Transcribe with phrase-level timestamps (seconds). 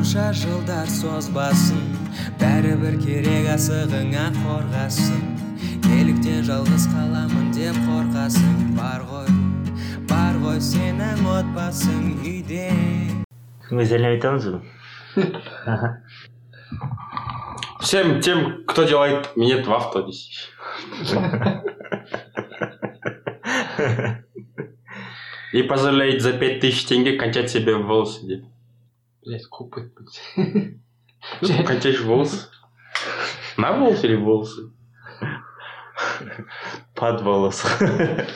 [0.00, 1.82] қанша жылдар созбасын
[2.40, 5.20] бәрібір керек асығыңа қорғасын
[5.84, 9.28] неліктен жалғыз қаламын деп қорқасың бар ғой
[10.08, 12.72] бар ғой сенің отбасың үйде
[13.66, 14.44] кімге сәлем айтамыз
[17.82, 20.48] Всем тем, кто делает минет в авто здесь.
[25.52, 28.26] И позволяет за 5000 тенге кончать себе волосы.
[28.26, 28.44] деп.
[29.24, 29.92] Блять купить
[30.36, 32.48] Ну, кончаешь волосы.
[33.56, 34.72] На волосы или волосы?
[36.94, 37.64] под волос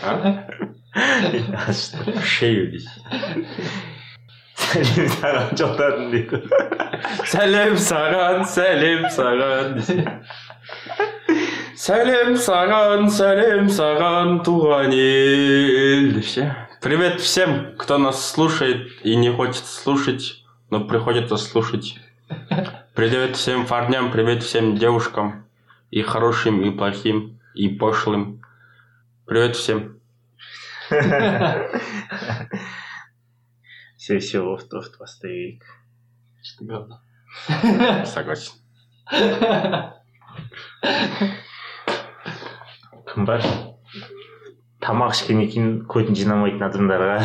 [0.02, 0.47] А?
[0.95, 2.88] В шею здесь.
[4.74, 6.38] сәлем саған жолдадым дейді
[7.30, 9.82] Сәлем саған, сәлем саған.
[11.79, 16.12] Сәлем саған, сәлем саған, туған ел.
[16.15, 16.48] деп ше.
[16.80, 21.99] Привет всем, кто нас слушает и не хочет слушать, но приходится слушать.
[22.94, 25.46] Привет всем парням, привет всем девушкам,
[25.91, 28.41] и хорошим, и плохим, и пошлым.
[29.26, 29.99] Привет всем.
[33.98, 35.63] все все офт офт бастай берейік
[36.41, 37.02] что говно
[38.05, 38.54] Согласен.
[43.10, 43.41] кім бар
[44.85, 47.15] тамақ ішкеннен кейін көтін жинамайтын адамдарға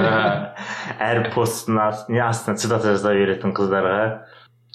[0.98, 3.96] әр посттың астына, астына цитата жаза беретін қыздарға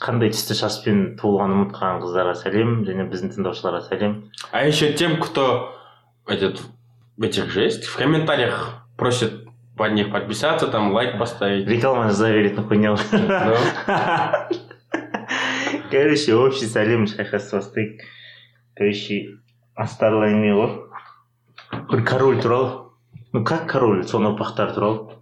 [0.01, 4.15] қандай түсті шашпен туылғанын ұмытып қалған қыздарға сәлем және біздің тыңдаушыларға сәлем.
[4.51, 5.75] А еще тем, кто
[6.27, 6.61] этот,
[7.21, 9.45] этих же есть, в комментариях просит
[9.77, 11.67] под них подписаться, там лайк поставить.
[11.67, 14.49] реклама жаза беретін хуйня Да.
[15.91, 18.03] короче общий сәлем шайқасты бастайық
[18.75, 19.39] короче
[19.75, 20.71] астарлы әңгіме ғой
[21.91, 22.91] бір король туралы.
[23.33, 24.03] Ну как король?
[24.07, 25.15] Соның ұрпақтары туралы.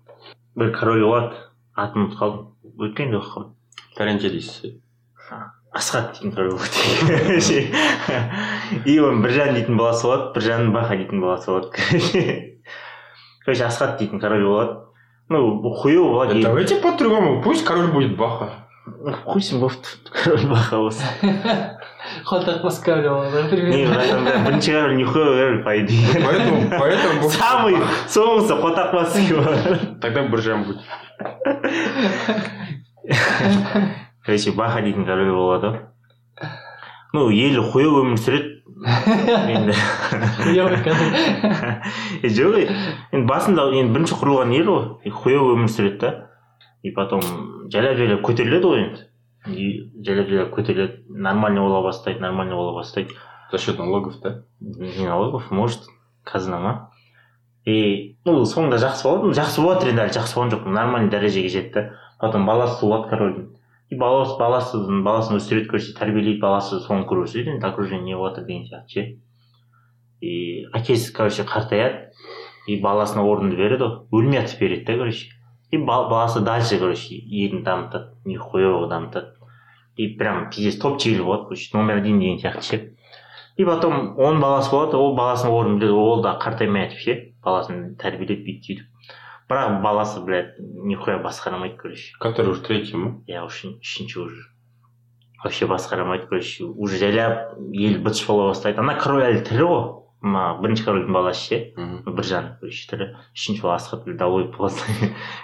[0.59, 1.35] Бір король болады
[1.75, 3.51] атын ұмытып қалдым өткенде оқығанмын
[3.97, 4.79] Пәренже дейсіз.
[5.73, 6.77] асхат дейтін король болады
[8.85, 11.69] и оның біржан дейтін баласы болады біржан баха дейтін баласы болады
[13.45, 14.80] короче асхат дейтін король болады
[15.30, 18.67] ну хуево болады Да Давайте по-другому, пусть король будет Баха.
[18.86, 19.88] Қойсын бопты
[20.23, 20.77] король баха
[22.26, 27.77] Хотак не привет братан бля, бірінші король нихуя король по идее Поэтому, поэтому самый
[28.08, 30.82] соңғысы қотақ Тогда Буржан будет.
[34.26, 35.80] короче баха дейтін король болады ғой
[37.14, 38.64] ну елі хуево өмір сүреді
[39.54, 39.76] енді
[42.23, 42.67] жоқ е,
[43.11, 46.14] енді басында енді бірінші құрылған ел ғой и хуево өмір сүреді да?
[46.83, 47.23] И потом
[47.73, 49.08] жайлап жайлап көтеріледі ғой енді.
[49.49, 49.67] И
[50.05, 53.17] жайлап жайлап көтеріледі нормально бола бастайды нормально бола бастайды
[53.52, 54.45] За счет налогов, да?
[54.60, 55.83] не налогов может
[56.23, 56.92] казна ма?
[57.66, 59.33] И ну соңында жақсы болады.
[59.38, 61.89] Жақсы болады енді әлі жақсы болған жоқ нормальный дәрежеге жетті
[62.20, 63.52] потом баласы туылады корольдің
[63.93, 68.33] и баласы баласын баласын өсіреді короче тәрбиелейді баласы соны көріп өседі енді окружение не болып
[68.33, 69.04] жатыр деген сияқты ше.
[70.22, 72.10] И әкесі короче қартаяды.
[72.66, 73.95] И баласына орынды береді ғой.
[74.11, 75.30] Өлмей жатып береді да короче.
[75.73, 79.34] И ба- баласы дальше короче елін дамытады нихуево дамытады
[79.98, 82.80] и прям пиздец топ чили болады короче номер один деген сияқты ше
[83.58, 87.95] и потом оның баласы болады ол баласының орнын біледі ол да қартаймай жатып ше баласын
[88.02, 88.88] тәрбиелеп бүйтіп сөйтіп
[89.50, 93.22] бірақ баласы блядь нихуя басқарамайды короче Который уже третий, ма?
[93.28, 94.42] иә үшін- үшінші уже
[95.44, 100.44] вообще басқарамайды короче уже жайлап ел быт бола бастайды ана король әлі тірі ғой мына
[100.64, 101.58] бірінші корольдің баласы ше?
[101.78, 102.16] Мгм.
[102.16, 103.08] біржан короче тірі.
[103.36, 104.80] Үшінші бала асхат долой болады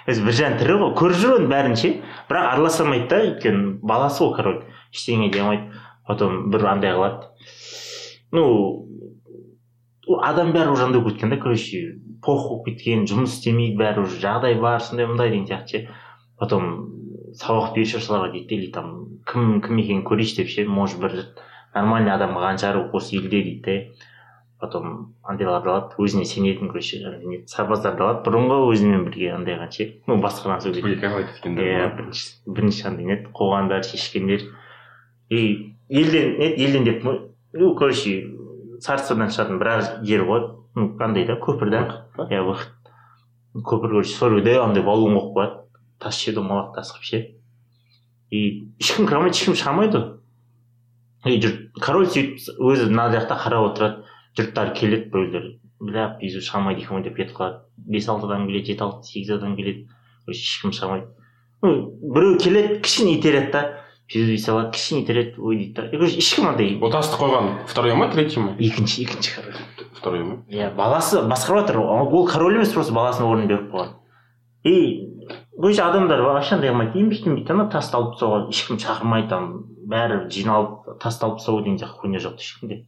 [0.08, 1.90] өзі біржан тірі ғой көріп жүр оның бәрін ше?
[2.30, 4.62] Бірақ араласа алмайды да өйткені баласы ғой король
[4.94, 5.68] ештеңе дей алмайды.
[6.08, 7.28] Потом бір андай қылады
[8.32, 8.44] ну
[10.06, 12.00] ол адам бәрі уже андай болып кеткен да короче.
[12.22, 15.88] Похуй болып кеткен жұмыс істемейді бәрі уже жағдай бар сондай мындай деген сияқты ше.
[16.40, 16.90] Потом
[17.36, 20.66] сабақ беруші соларға дейді или там кім кім екенін көрейінші деп ше.
[20.66, 21.16] Может бір
[21.74, 23.76] нормальный адам қаншар осы елде дейді де.
[24.60, 27.00] Потом андайларды алады өзіне сенетін короче
[27.48, 31.86] сарбаздарды алады бұрынғы өзімен бірге андайға ше ну сөйлейді Публиковать еткендер иә
[32.46, 34.44] бірінші андай не еді, қуғандар шешкендер.
[35.30, 38.26] И елден не елден деп ну короче
[38.80, 40.54] царстводан шығатын біраз жер болады.
[40.74, 41.82] Ну андай да көпір да.
[42.18, 42.72] Иә выход
[43.54, 45.56] көпір короче сол жерде андай валун қойып қояды.
[46.00, 47.22] Тас ше домалақ тас қылып ше.
[48.30, 50.04] И ешкім кіре алмайды ешкім шыға алмайды.
[51.24, 54.04] Ғой и жұрт король сөйтіп өзі мына жақта қарап отырады.
[54.38, 55.48] Жұрттар келеді біреулер
[55.80, 57.64] бля пизу шыға алмайды екен ғой деп кетіп қалады.
[57.76, 59.88] Бес алты адам келеді жеті алты сегіз адам келеді.
[60.26, 61.08] Короче ешкім шыға алмайды
[61.62, 63.62] ну біреу келеді кішкене итереді да?
[64.12, 65.86] Дей салады кішкене итереді ой дейді да.
[65.86, 68.56] И короче ешкім андай асты қойған второй ма, третий ма?
[68.58, 69.60] екінші екінші король
[69.94, 70.36] Второй ма?
[70.48, 71.78] иә баласы басқарып жатыр.
[71.80, 73.92] Ол король емес просто баласына орын беріп қойған.
[74.64, 75.08] И
[75.56, 76.96] короче адамдар вообще андай қылмайды.
[76.98, 79.50] Енбейді ештеңбейді ана тасты алып тастауға ешкім шақырмайды там.
[79.90, 82.86] Бәрі жиналып тасты алып тастау деген сияқты хуйня жоқ ешкімде.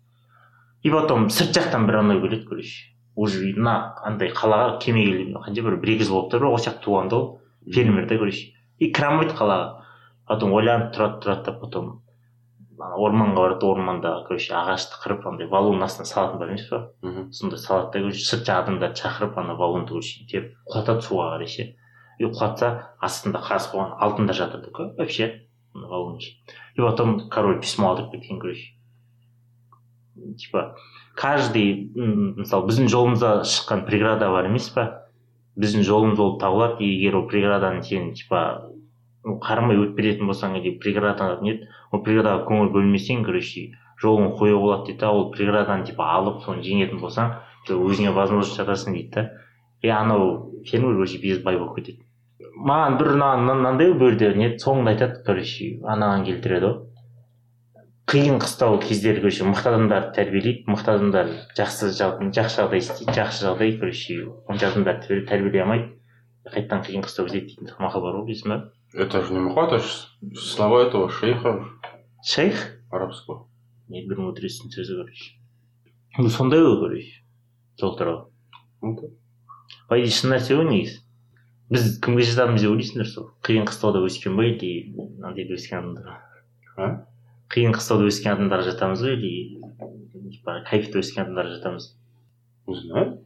[0.82, 5.76] И потом сырт жақтан бір анау келеді короче уже мына андай қалаға келмей қанша бір
[5.82, 7.28] бір екі жыл болыпты бірақ осы жақта туған да ол
[7.74, 9.82] фермер да короче и кіре алмайды қалаға.
[10.26, 11.90] Потом ойланып тұрады тұрады да потом
[12.78, 16.80] орманға барады орманда короче ағашты қырып андай валунның астына салатын бар емес па
[17.30, 21.50] сондай салады да короче сырт жақ адамдарды шақырып ана валунды короче теп құлатады суға қарай
[21.52, 21.68] ше.
[22.18, 24.36] И құлатса астында қарсы қойған алтындар
[24.72, 28.74] көп вообще валунчик и потом король письмо алдырып кеткен короче.
[30.38, 30.74] Типа
[31.18, 34.86] каждый мысалы біздің жолымызда шыққан преграда бар емес па?
[35.60, 38.70] Біздің жолымыз болып табылады егер ол преграданы сен типа
[39.24, 41.58] қарамай өтіп кететін болсаң или преграда не
[41.92, 43.68] ол преградаға көңіл бөлмесең короче
[44.02, 47.36] жолың қою болады дейді да ол преграданы типа алып соны жеңетін болсаң
[47.68, 49.28] өзіңе возможность жасайсың дейді да.
[49.82, 52.02] И анау фермер короче бай болып кетеді
[52.56, 56.74] маған бір ұнаған мынандай бұл жерде не соңында айтады короче анаған келтіреді ғой
[58.10, 63.46] қиын қыстау кездері короче мықты адамдарды тәрбиелейді мықты адамдар жақсы жақ- жақсы жағдай істейді жақсы
[63.46, 64.16] жағдай короче
[64.50, 65.88] онша адамдарды тәрбие- тәрбиелей алмайды.
[66.44, 70.36] Қайтадан қиын қыстау кезеді дейтін мақал бар ғой білесің ба Это же не махат, это
[70.36, 71.64] слова этого шейха.
[72.24, 72.78] Шейх?
[72.90, 73.48] Арабского.
[73.88, 75.32] не бір мудрецтің сөзі короче
[76.18, 77.22] ну сондай ғой короче
[77.78, 78.26] сол туралы.
[79.88, 80.98] По идее шын нәрсе ғой негізі
[81.70, 83.30] біз кімге жатамыз деп ойлайсыңдар сол?
[83.46, 86.20] Қиын қыстауда өскен ба или андайда өскен адамдар
[86.76, 87.06] А?
[87.52, 89.60] Қиын қыстауда өскен адамдарға жатамыз ба или
[90.32, 91.90] типа кайфта өскен адамдарға жатамыз?
[92.66, 93.18] Не знаю.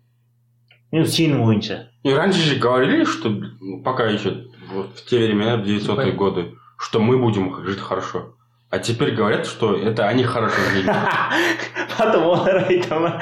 [0.93, 3.31] ну сенің ойынша И раньше же говорили, что
[3.85, 8.35] пока еще вот в те времена, в 900-е Типа- годы, что мы будем жить хорошо.
[8.71, 10.91] А теперь говорят, что это они хорошо жили.
[11.99, 13.21] потом олар айта ма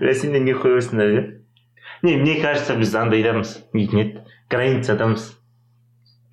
[0.00, 1.40] бля сендер не қойып иә
[2.02, 5.32] не мне кажется біз андайдамыз дейтін еді границадамыз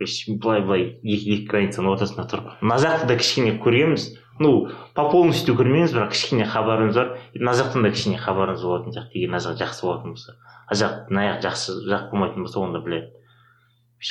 [0.00, 4.08] былай былай екі екі границаның ортасында тұрып мына жақты да кішкене көргенбіз
[4.40, 4.50] ну
[4.94, 9.32] по полностью көрмейміз бірақ кішкене хабарымыз бар мына жақтан да кішкене хабарымыз болатын сияқты егер
[9.32, 10.36] мына жақ жақсы болатын болса
[10.66, 13.12] ана жақ мына жақ жақсы жақ болмайтын болса онда блядь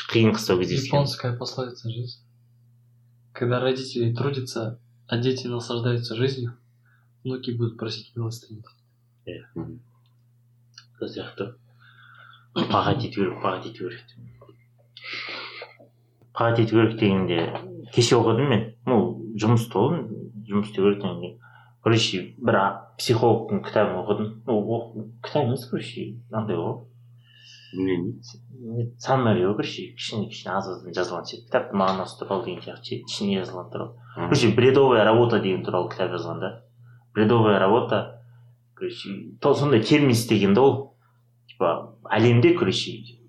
[0.09, 2.19] қиын қыстау кездескен Японская пословица жизнь.
[3.33, 6.57] Когда родители трудятся, а дети наслаждаются жизнью,
[7.23, 8.63] внуки будут просить милостыню.
[10.99, 11.45] сол сияқты
[12.55, 13.65] пағат ету керек пағат
[16.48, 17.40] ету керек дегенде
[17.94, 19.00] кеше оқыдым мен ну
[19.36, 20.06] жұмыста болдым
[20.48, 21.34] жұмыс істеу керек дегенде
[21.84, 22.58] короче бір
[22.98, 26.86] психологтың кітабын оқыдым ну кітап емес короче андай ғой
[27.72, 32.64] Не, не саммари ғой короче кішкене кішкене аз аздан жазылған ше кітаптың мағынасы туралы деген
[32.64, 36.50] сияқты ше ішіне жазылған туралы короче бредовая работа деген туралы кітап жазған да
[37.14, 38.22] бредовая работа
[38.74, 40.74] короче сондай термин істеген да ол
[41.46, 43.19] типа әлемде короче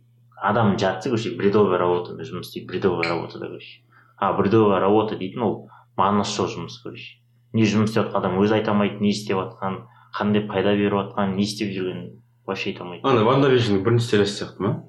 [0.41, 3.81] адамның жартысы короче бредовая работада жұмыс істейді бредовая работада короче
[4.17, 5.57] а бредовая работа дейтін ол
[5.97, 7.19] мағынасы жоқ жұмыс короче
[7.53, 9.83] не жұмыс істеп жатқан адам өзі айта алмайды не істеп жатқанын
[10.17, 12.07] қандай пайда беріп жатқанын не істеп жүргенін
[12.47, 14.83] вообще айта алмайды Ана Ванда бірінші сериясы сияқты ма?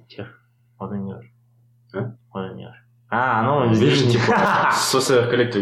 [0.78, 1.26] одан не бар
[1.94, 2.16] А?
[2.32, 2.82] одан не бар
[3.14, 5.54] а анау Вижн, типа, со своих коллег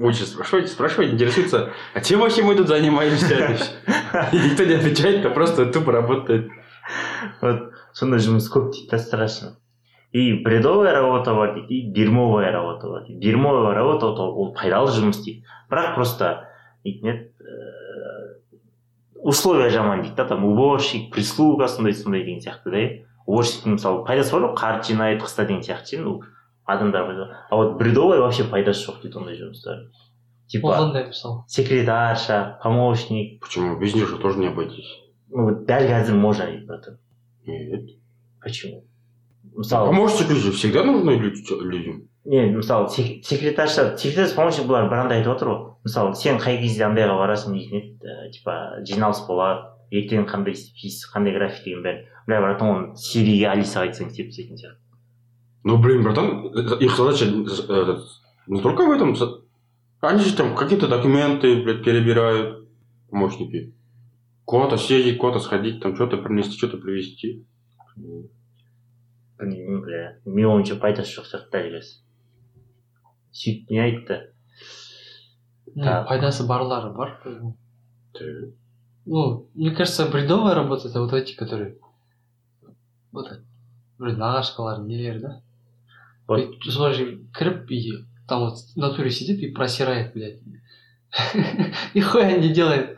[0.00, 3.56] учат, спрашивать, интересуется, а чем вообще мы тут занимаемся?
[4.32, 6.50] И никто не отвечает, а просто тупо работает.
[7.42, 9.56] вот сондай жұмыс көп дейді да страшно
[10.16, 13.20] и бредовая работа бар дейді и дерьмовая работа бар дейді.
[13.20, 15.44] Дерьмовая работа ол ол пайдалы жұмыс дейді.
[15.70, 16.46] Бірақ просто
[16.84, 17.28] дейтін еді ііі,
[19.22, 24.04] условия жаман дейді да там уборщик прислуга сондай сондай деген сияқты да иә уборщиктің мысалы
[24.06, 26.22] пайдасы бар ғой қар жинайды қыста деген сияқты ше ну
[26.64, 27.04] адамдар
[27.50, 29.90] а вот бредовая вообще пайдасы жоқ дейді ондай жұмыстар.
[30.48, 33.42] Типа Ол қандай мысалы секретарша помощник.
[33.42, 33.78] Почему?
[33.78, 34.88] Без них же тоже не обойтись.
[35.29, 36.97] ну вот дәл қазір можно дейді братан
[37.47, 37.89] Нет.
[38.41, 38.83] почему
[39.55, 42.07] мысалы Помощник же всегда нужны люди- людям.
[42.25, 46.59] не мысалы сек- секретарша секретарь помощник бұлар бір андай айтып отыр ғой мысалы сен қай
[46.61, 51.83] кезде андайға барасың дейтін еді ә, типа жиналыс болады ертең қандай істейсіз қандай график деген
[51.83, 54.77] бәрін бля братан оны сириге алисаға айтсаң істеп тастайтын сияқты
[55.63, 58.01] Ну, блин, братан, это- их задача э, этот,
[58.47, 59.15] не только в этом.
[59.15, 59.41] за-
[60.01, 62.67] Они же там какие-то документы, блядь, перебирают,
[63.11, 63.71] помощники.
[64.45, 67.45] Куда-то съездить, куда-то сходить, там что-то принести, что-то привезти.
[69.41, 71.95] білмеймін бля менің ойымша пайдасы жоқ сияқты дәл қазір
[73.33, 74.17] сөйтіп не айтты
[75.75, 76.07] Не, Так.
[76.09, 77.57] пайдасы барлары бар по-моему.
[78.13, 78.53] Ты-
[79.05, 81.77] Ну, мне кажется, бредовая работа это вот эти, которые
[83.11, 83.41] вот это,
[83.97, 85.41] блин, ағашқалар нелер да
[86.27, 86.39] Вот.
[86.65, 90.39] И солар же кіріп и там вот в натуре сидит и просирает, блядь.
[91.95, 92.97] Нихуя не делает.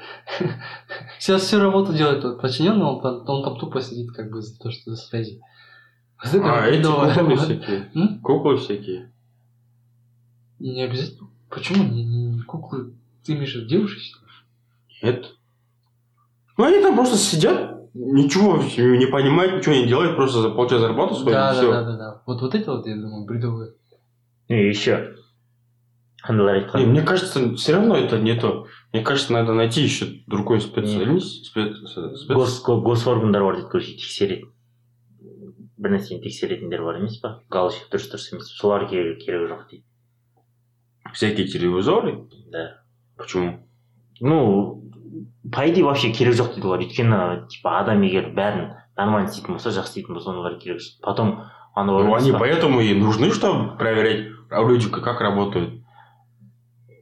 [1.18, 4.56] Сейчас всю работу делает тот подчиненный, он, там- он там тупо сидит как бы за
[4.58, 5.40] то, что за связи.
[6.18, 7.90] А, эти куклы всякие.
[8.22, 9.12] Куклы всякие.
[10.58, 11.28] Не обязательно.
[11.50, 12.92] Почему не, не- не куклы?
[13.24, 14.02] Ты имеешь в виду девушек?
[15.02, 15.34] Нет.
[16.56, 21.14] Ну, они там просто сидят, ничего не понимают, ничего не делают, просто за- получают зарплату
[21.14, 21.70] свою, Да, и да, все.
[21.72, 22.22] да, да, да.
[22.26, 23.72] Вот вот это вот, я думаю, бредовые.
[24.48, 25.14] и еще
[26.80, 28.66] Не, мне кажется, все равно это не то.
[28.93, 31.45] Мне кажется, надо найти еще другой специалист.
[31.45, 31.75] спец-
[32.15, 34.45] спец- гос го- госоргандар бар дейді короче тексереді
[35.77, 39.83] бір нәрсені тексеретіндер бар емес па галочка дұрыс дұрыс емес солар керек керегі жоқ дейді
[41.13, 42.27] Всякие телевизоры.
[42.51, 42.81] да
[43.17, 43.59] Почему?
[44.21, 44.81] ну
[45.51, 49.69] по идее вообще керек жоқ дейді олар өйткені типа адам егер бәрін нормально істейтін болса
[49.69, 51.43] жақсы істейтін болса олар керек жоқ потом
[51.75, 55.81] ана бар Ну, емес они па, поэтому и нужны, чтобы проверять, а люди как работают.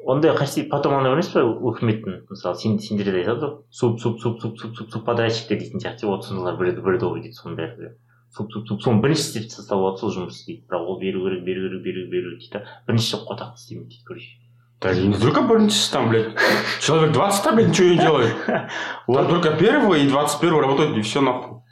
[0.07, 4.59] Ондай қасиет потом емес па үкіметтің мысалы сен сендерде айтады ғой суп суп суп суп
[4.61, 7.93] суп суп суп подрядчиктер дейтін сияқты вот сондайлар біледі біледі ғой дейді соның бәрі
[8.37, 11.45] суп суп суп соны бірінші істеп тастап алады сол жұмыс істейді бірақ ол беру керек
[11.45, 14.35] беру керек беру беру дейді да бірінші қотақты істемейді дейді короче
[14.79, 16.37] Да не только больницы там, блядь.
[16.83, 18.35] Человек 20 там, блядь, ничего не делает.
[19.07, 21.63] Вот только первого и 21 работают, и все нахуй.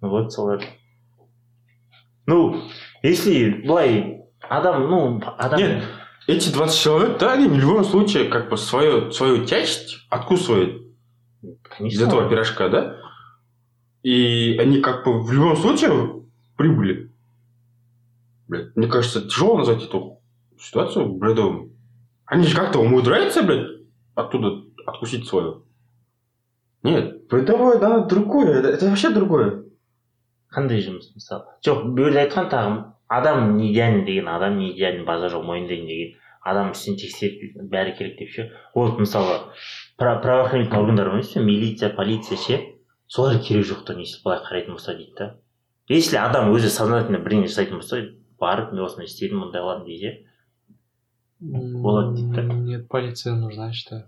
[0.00, 0.60] вот солар
[2.26, 2.62] ну
[3.02, 5.84] если былай адам ну адам Нет,
[6.30, 10.82] эти 20 человек, да, они в любом случае как бы свою, свою часть откусывают
[11.42, 12.96] из конечно этого пирожка, да?
[14.02, 16.24] И они как бы в любом случае
[16.56, 17.12] прибыли.
[18.48, 20.20] Блядь, мне кажется, тяжело назвать эту
[20.60, 21.72] ситуацию бредовым.
[22.26, 23.68] Они же как-то умудряются, блядь,
[24.14, 25.62] оттуда откусить свое.
[26.82, 28.60] Нет, бредовое, да, другое.
[28.60, 29.59] Это, это вообще другое.
[30.54, 31.44] Қандай жұмыс мысалы?
[31.66, 32.78] Жоқ жерде айтқан тағы
[33.08, 37.96] адам не идеален деген адам не идеален базар жоқ мойындайын деген адам істен тексеріп бәрі
[37.98, 38.50] керек деп ше?
[38.74, 39.38] Вот мысалы
[39.98, 41.40] пра- правоохранительный органдар бар емес пе?
[41.40, 42.60] Милиция полиция ше?
[43.06, 45.34] Солар керек жоқ та если былай қарайтын болса дейді да.
[45.88, 48.00] Если адам өзі сознательно бірдеңе жасайтын болса
[48.40, 50.26] барып мен осыны істедім мындай қыламын дейді
[51.40, 52.42] Болады дейді да.
[52.42, 54.04] Нет, полиция нужна, я считаю.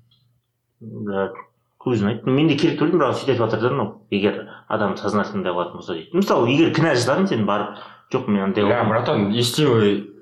[0.80, 1.32] да.
[1.81, 4.97] көзін айт мен де керек деп ойлаймын бірақ сөйтіп айтып жатыр да мынау егер адам
[4.97, 7.77] сознательно қылатын болса дейді мысалы егер кінә жасадың сен барып
[8.11, 8.89] жоқ мен андай Да, қылдым».
[8.89, 10.13] братан, если вы...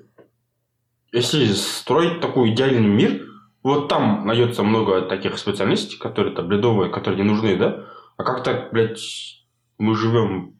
[1.12, 3.26] Если строить такой идеальный мир,
[3.62, 7.86] вот там найдется много таких специальностей, которые то бредовые, которые не нужны, да?
[8.16, 9.00] А как так, блядь,
[9.78, 10.54] мы живем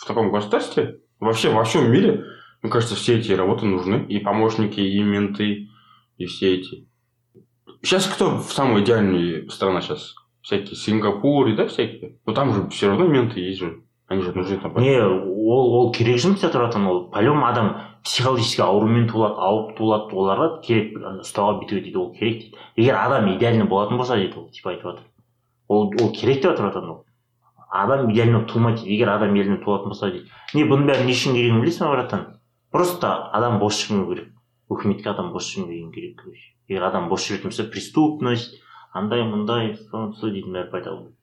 [0.00, 2.24] в таком государстве, вообще во всем мире,
[2.62, 5.68] мне кажется, все эти работы нужны, и помощники, и менты,
[6.16, 6.88] и все эти.
[7.82, 10.14] Сейчас кто в самая идеальная страна сейчас?
[10.45, 12.19] Всякие Сингапур, и да, всякие.
[12.27, 13.81] Но там же все равно менты есть же.
[14.07, 14.77] Они же нужны там.
[14.77, 16.99] не ол ол керек жұмыс істеп тұратын ол.
[17.09, 22.57] По адам психологически аурумен туылады ауырып туылады оларға керек ұстауға бүйтуге дейді ол керек дейді.
[22.75, 25.05] Егер адам идеальный болатын болса дейді ол типа айтып жатыр
[25.67, 27.05] ол ол керек деп жатыр ол.
[27.71, 30.29] Адам идеальный болып туылмайды дейді егер адам идеальный туылатын болса дейді.
[30.53, 32.27] Не бұның бәрі не үшін керегін білесің ба братан?
[32.69, 34.29] Просто адам бос жүрмеу керек.
[34.69, 36.21] Өкіметке адам бос жүрмеген керек.
[36.21, 38.61] Короче егер адам бос жүретін болса преступность
[38.94, 41.14] андай мындай со со дейтін бәрі пайда болады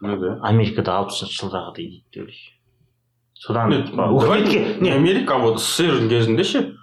[0.00, 0.38] Ну да.
[0.42, 2.50] америкада алпысыншы жылдағыдай дейді короче
[3.34, 6.76] содан Нет, типа давай өкіметке не не Америка вот СССР кезінде ше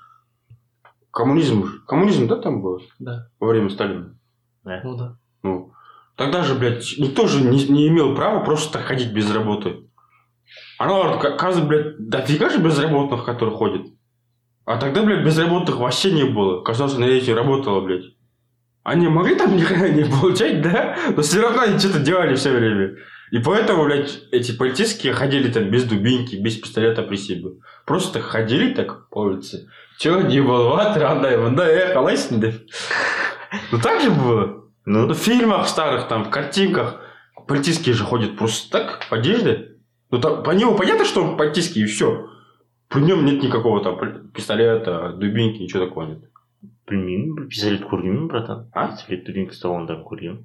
[1.11, 1.79] коммунизм же.
[1.87, 3.27] коммунизм да там был Да.
[3.39, 4.15] во время Сталина
[4.63, 5.17] Ну да.
[5.43, 5.73] ну
[6.15, 9.87] тогда же блядь никто же не, не имел права просто так ходить без работы
[10.79, 13.87] она каждый блядь дофига же безработных которые ходят
[14.65, 18.05] а тогда блядь безработных вообще не было государственная деятельность работала блядь
[18.86, 20.96] они могли там не получать, да?
[21.14, 22.96] Но все равно они что-то делали все время.
[23.32, 27.50] И поэтому, блядь, эти полицейские ходили там без дубинки, без пистолета при себе.
[27.84, 29.68] Просто ходили так по улице.
[29.98, 32.54] Чего не было, андай, мындай, э, қалайсың деп.
[33.72, 34.64] Ну так же было.
[34.84, 37.00] Ну, в фильмах старых, там, в картинках,
[37.48, 39.72] полицейские же ходят просто так, в одежде.
[40.12, 42.28] Ну, там, по нему понятно, что он полицейский, и все.
[42.88, 46.18] При нем нет никакого там пи- пистолета, дубинки, ничего такого нет.
[46.88, 48.88] Білмеймін бір пистолет көргенмін братан А?
[48.88, 50.44] пистолет дубинка ұстағандарын көргенмін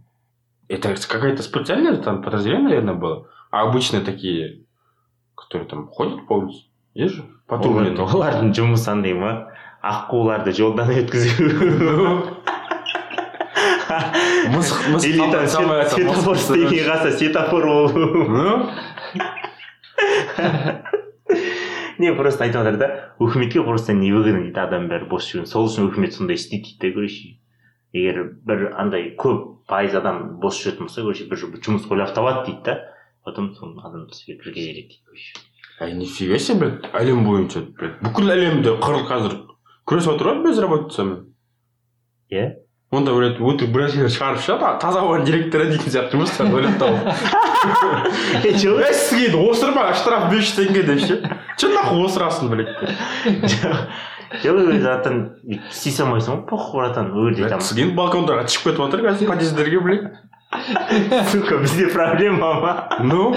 [0.70, 3.28] Это какая-то специальная там подразделение, наверное, было.
[3.52, 4.62] А обычные такие,
[5.36, 6.64] которые там ходят по улице,
[6.94, 7.26] есть же?
[7.48, 7.92] Патрульные.
[8.00, 9.52] Олардың жұмысы андай ма
[9.84, 11.50] аққуларды жолдан өткізу
[14.56, 18.70] Мысық- мысық или там светофор істемей қалса светофор болу
[22.02, 22.88] не просто айтып жатыр да
[23.22, 26.94] өкіметке просто невыгодно дейді адам бәрі бос жүрген сол үшін өкімет сондай істейді дейді да
[26.98, 27.38] короче
[27.94, 32.46] егер бір андай көп пайыз адам бос жүретін болса короче бір жу- жұмыс ойлап табады
[32.50, 32.78] дейді да
[33.26, 35.48] потом соны адам бізге кіргізеді дейді короче
[35.82, 37.64] Ай, нифига себе, блядь, әлем бойынша.
[38.06, 39.32] Бүкіл әлемде қыр қазір
[39.90, 41.24] күресіп отыр ғой безработицамен.
[42.30, 42.44] иә
[42.92, 47.06] онда блядь өтірік біреулер шығарып шығады таза ауаның директоры дейтін сияқты жұмыстарды ойлап тауып.
[48.44, 51.20] Е жоқ ей сізге енді осырма штраф бес жүз теңге деп ше?
[51.56, 52.74] Че нахуй осырасың блядь
[54.44, 57.14] жоқ жатан істей салмайсың ғой похуй братан
[57.48, 57.64] там.
[57.64, 60.12] сізге енді балкондарға шығып кетіп жатыр қазір подъездерге блядь.
[61.32, 63.32] Сука бізде проблема ма ну?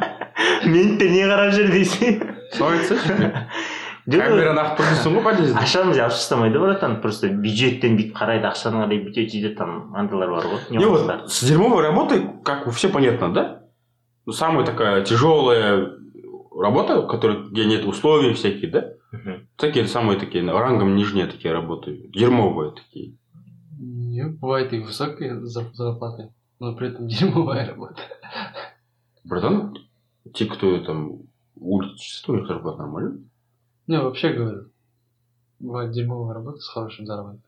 [0.64, 2.20] Ментте не қарап жүр дейсің
[2.56, 3.30] солай айтсайшы.
[4.09, 8.99] камераны ағып тұрсың ғой подъездде ақшаны алып тастамайды братан просто бюджеттен бүйтіп қарайды ақшаны қарай
[9.05, 13.33] бүйтеді сөйтеді там андайлар бар ғой Не, вот нюанстар с дерьмовой работой, как все понятно,
[13.33, 13.61] да?
[14.25, 15.91] Ну, самая такая тяжелая
[16.57, 18.85] работа, которая, где нет условий всякие, да?
[19.11, 19.47] Мгм.
[19.55, 22.09] Такие самые такие, на- рангом нижние такие работы.
[22.13, 23.13] Дерьмовые такие.
[23.79, 28.01] Нет, бывает и высокие зар- зарплаты, но при этом дерьмовая работа.
[29.23, 29.77] Братан,
[30.33, 31.19] те, кто там
[31.55, 33.19] улицы чисто, у них зарплата нормально.
[33.90, 34.70] Не, вообще говорю,
[35.58, 37.42] бывает дерьмовая работа с хорошим заработком.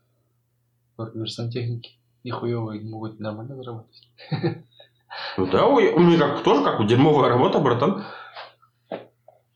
[0.97, 4.09] Например, сантехники нихуевые могут нормально заработать.
[5.37, 8.03] Ну да, у, у меня как, тоже как дерьмовая работа, братан.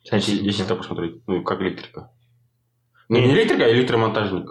[0.07, 1.27] Значит, Если, так посмотреть.
[1.27, 2.11] Ну, как электрика.
[3.09, 3.25] Ну, Не.
[3.25, 4.47] не электрика, а электромонтажник.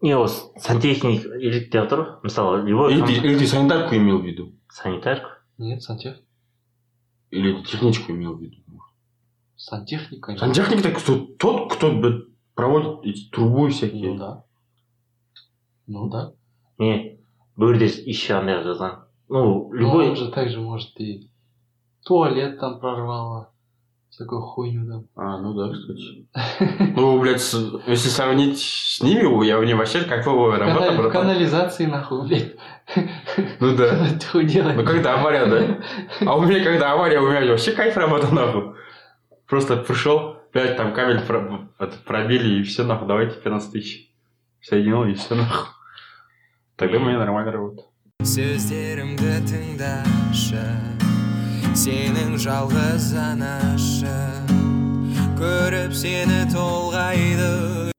[0.00, 4.52] не осы сантехник ғой мысалы любой Или ком- ты, или ты санитарку имел в виду?
[4.68, 6.16] санитарка Нет, сантех...
[7.30, 8.56] Или техничку имел в виду?
[8.68, 8.92] сантехника.
[9.56, 10.28] Сантехник
[10.80, 11.92] это кто, тот, кто
[12.54, 14.12] проводит эти трубы всякие.
[14.12, 14.44] Ну да.
[15.86, 16.32] Ну да.
[16.78, 17.18] не
[17.56, 18.96] андай қылып жазған
[19.28, 21.30] ну Ну, любой он же также может и
[22.04, 23.50] туалет там прорвало,
[24.10, 25.04] всякую хуйню там.
[25.16, 26.26] А, ну да, кстати.
[26.96, 27.40] Ну, блядь,
[27.86, 31.22] если сравнить с ними, я у них вообще кайфовая работа, Канали- в братан.
[31.22, 32.56] канализации нахуй, блядь.
[33.60, 34.06] Ну да.
[34.74, 35.78] Ну когда авария, да?
[36.26, 38.74] А у меня когда авария, у меня вообще кайф работа, нахуй.
[39.48, 44.10] Просто пришел, блядь, там кабель про- это, пробили, и все, нахуй, давайте 15 тысяч.
[44.60, 45.68] Соединил, и все, нахуй.
[46.76, 47.82] Тогда меня нормально работа.
[48.26, 50.62] сөздерімді тыңдашы
[51.78, 53.12] сенің жалғыз
[55.36, 57.92] көріп сені толғайды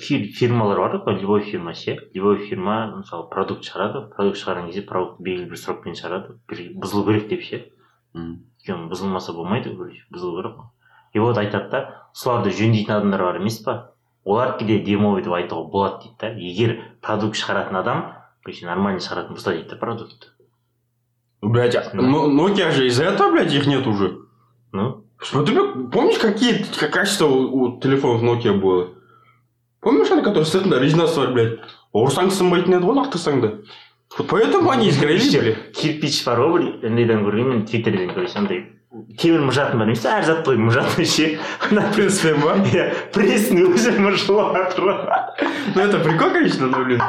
[0.00, 4.82] фир- фирмалар бар ғой любой фирма ше любой фирма мысалы продукт шығарады продукт шығарған кезде
[4.88, 7.62] продукт белгілі бір срокпен шығарады бір бұзылу керек деп ше.
[8.14, 10.70] Өйткені бұзылмаса болмайды короче бұзылу керек қой.
[11.14, 11.80] И вот айтады да
[12.12, 13.92] соларды жөндейтін адамдар бар емес па
[14.24, 16.28] олар кейде демовый деп айтуға болады дейді да.
[16.38, 18.04] Егер продукт шығаратын адам
[18.44, 20.30] короче нормально шығаратын болса дейді да продукт.
[21.42, 24.18] Ну, Блядь, а- ну, Nokia же из-за этого, блядь, их нет уже.
[24.72, 25.04] ну?
[25.20, 25.54] Смотри,
[25.92, 28.88] помнишь, какие как качество у, у телефонов Nokia было?
[29.80, 31.58] Помнишь, они, которые сыртында резинасы бар, блядь?
[31.94, 33.50] ұрсаң сынбайтын еді ғой лақтырсаң да?
[34.27, 35.71] поэтому они изгорели, блядь.
[35.77, 38.65] кирпич бар ғой бір неден көргенмін твиттерден короче андай
[39.21, 41.37] темір мұжатын бар емес әр зат қой мұжатын ше
[41.69, 42.55] ана принципе, ма?
[42.65, 44.97] иә пресстің өзі мұжылып жатыр ғой
[45.75, 46.99] Ну, это прикол, конечно, но, блин.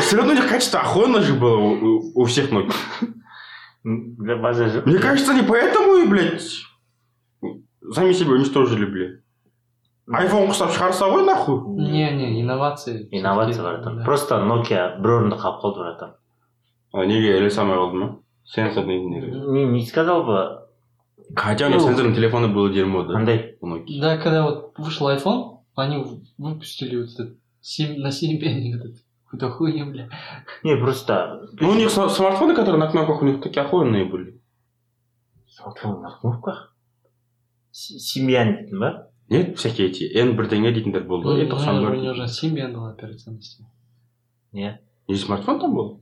[0.00, 2.72] Все равно у них качество охуенно же было у, у- у всех Nokia.
[3.84, 6.42] Да, база жоқ Мне кажется, они поэтому и, блядь,
[7.92, 9.20] сами себя уничтожили, блядь.
[10.08, 11.60] Айфон құсап шығарса ғой, нахуй.
[11.90, 13.08] Не-не, инновации.
[13.10, 14.04] инновация всё-таки, бар там да.
[14.04, 16.16] просто nokia бір орында қалып қалды братан А,
[16.94, 18.20] неге или самое қалды ма?
[18.44, 19.20] Сенсорный не.
[19.20, 20.62] не не сказал бы
[21.34, 21.88] Хотя у них Ну.
[21.88, 23.18] сенсорные телефоны было дерьмо, да?
[23.18, 24.00] андай У Nokia.
[24.00, 26.04] Да, когда вот вышел iPhone, они
[26.38, 30.08] выпустили вот этот семь- на 7 пенни этот какую-то хуйню, бля.
[30.62, 34.40] не просто Ну, у них см- смартфоны, которые на кнопках, у них такие охуенные были.
[35.48, 36.74] смартфон на кнопках
[37.72, 41.26] С- семьян дейтін ба Нет, всякие эти N бірдеңе дейтіндер болды.
[41.26, 41.40] Ну, ғой.
[41.40, 41.98] у Е, тоқсан него бір.
[41.98, 43.70] у него же Symbian был операционной системой.
[44.52, 44.78] не
[45.08, 46.00] И смартфон там был?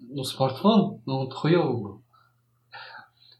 [0.00, 2.00] Ну, смартфон, ну, вот хуёвый был.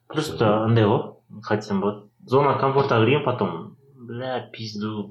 [0.09, 1.01] просто андай ғой
[1.43, 5.11] қалай айтсам болады зона комфортқа кірген потом бля пизду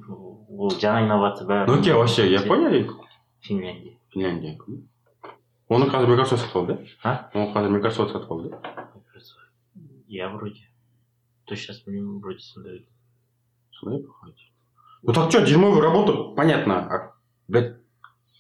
[0.49, 2.89] ол жаңа инновация бәрі Nokia вообще Япония или
[3.41, 4.57] финляндия Финляндия?
[5.69, 7.29] Оны қазір Microsoft сатып алды, А?
[7.33, 7.39] да?
[7.39, 8.51] Оны қазір Microsoft сатып алды.
[10.07, 10.61] я вроде
[11.45, 12.85] точно сейчас білмеймін вроде сондай
[13.79, 14.43] Смотри, походите.
[15.01, 16.75] Ну так что, дерьмовая работа, понятно.
[16.89, 17.13] А,
[17.47, 17.75] блядь,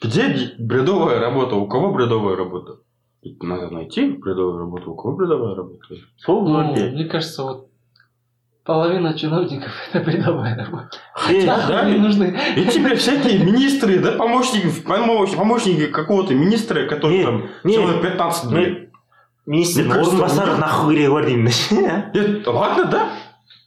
[0.01, 1.55] где б- бредовая работа?
[1.55, 2.77] У кого бредовая работа?
[3.23, 4.91] Ведь Надо найти бредовую работу.
[4.91, 5.95] У кого бредовая работа?
[6.17, 7.67] сол Ну, өте мне кажется, вот
[8.65, 10.97] половина чиновников это бредовая работа.
[11.29, 12.37] Э, Нахуй да, они нужны.
[12.55, 17.73] Эти, блядь, всякие министры, да, помощники, помощ- помощники какого-то министра, который Не, там не.
[17.75, 18.67] человек 15, блядь.
[18.67, 18.89] мен
[19.45, 23.07] министрдің Мне кажется, орынбасары у- нахуй керегі бар деймін да Нет, ладно, да?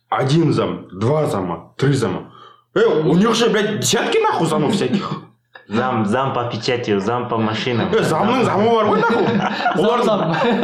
[0.08, 2.32] Один зам, два зама, три зама.
[2.74, 5.22] Э, у них же, блядь, десятки нахуй замов всяких.
[5.67, 7.89] Зам зам по печати зам по машинам.
[7.91, 9.23] Э, замның замы бар ғой нахуй.
[9.77, 10.17] Олардың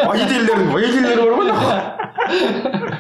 [0.06, 2.98] водительдердің водительдері бар ғой нахуй.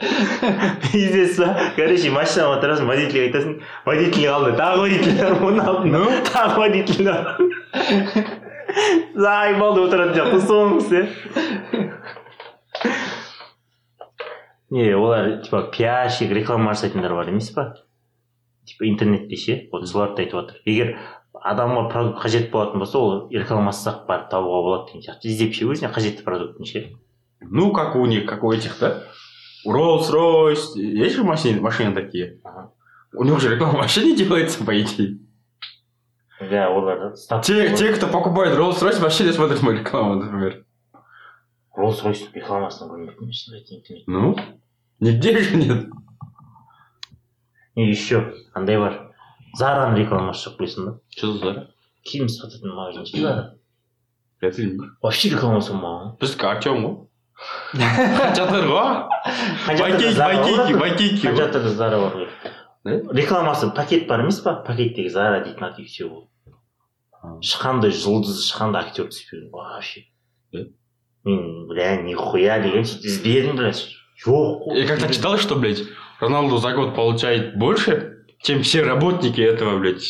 [0.00, 6.04] пиздец па короче машинаға отырасың водительге айтасың водитель қалды тағы водитель бар оның алдында Ну?
[6.24, 7.20] тағы водитель бар
[9.26, 10.98] зайбалды отыратын сияқты соңғысы
[14.70, 17.74] не олар типа пиарщик реклама жасайтындар бар емес па
[18.64, 20.96] типа интернетте ше вот соларды айтып жатыр егер
[21.45, 25.91] адамға продукт қажет болатын болса ол рекламасыз барып табуға болады деген сияқты іздеп ше өзіне
[25.93, 26.85] қажетті продуктын ше
[27.41, 29.03] Ну, как у них, как у этих, да?
[29.67, 30.77] Rolls-Royce.
[30.79, 32.39] Есть же машины, машины такие?
[32.43, 32.71] Ага.
[33.13, 35.19] У них же реклама вообще не делается, по идее.
[36.39, 40.65] да олар стат Те, те, кто покупает Rolls-Royce, вообще не смотрят мою рекламу, например.
[41.75, 44.35] роллс ройстың рекламасын көрмеппін шын айтайын интернет Ну,
[45.01, 45.87] нигде же нет.
[47.75, 49.08] и еще андай бар
[49.58, 51.66] зараның рекламасы шығып қойсын ба Что за зара?
[52.06, 53.54] киім сататын магазин зара
[54.42, 54.90] Я білмеймін.
[55.02, 56.94] вообще рекламасы болмаған Біздікі артем ғой.
[58.36, 58.90] Жатыр ғой.
[60.00, 62.28] Түрлі зара бар ғой
[63.12, 66.26] рекламасы пакет бар емес па пакеттегі зара дейтін и все ол
[67.22, 67.36] А.
[67.44, 70.06] ешқандай жұлдыз ешқандай актер түспеген вообще
[70.52, 70.64] Да?
[71.24, 73.82] мен бля нихуя деген сөйтіп іздедім блядь
[74.24, 75.82] жоқ қой Я как-то читал, что, блядь,
[76.20, 80.06] Роналду за год получает больше, чем все работники этого, блядь,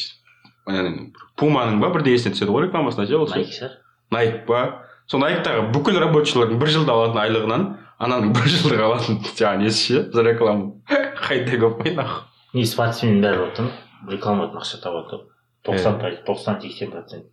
[0.69, 3.77] э, пуманың ба бірдеңесіне түседі ғой рекламасына ше ол ше найк шығар
[4.15, 4.63] найк па
[5.11, 7.67] сол найктағы бүкіл рабочийлардың бір жылда алатын айлығынан
[8.01, 10.83] ананың бір жылдық алатын жаңағы несі ше за рекламу.
[11.27, 13.71] Қайда көп қой нахуй не спортсмен бәрі отыр
[14.11, 15.27] рекламадан ақша табады ғой
[15.67, 17.27] тоқсан пайыз тоқсан сексен процент.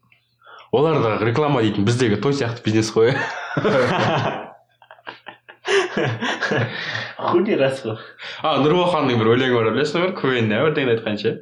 [0.71, 3.15] Олар да реклама дейтін біздегі той сияқты бизнес қой.
[7.17, 7.97] хули рас қой
[8.43, 11.33] а нұрбаханның бір өлеңі бар білесің ба квн бірдеңе айтқан ше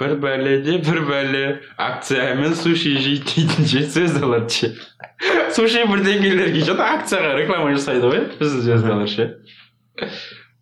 [0.00, 1.42] бір бәледе бір бәле
[1.78, 4.70] акциямен суши жейді дейтін ше сөз алады ше
[5.54, 9.28] суши бірдеңелерге то акцияға реклама жасайды ғой біздің звездалар ше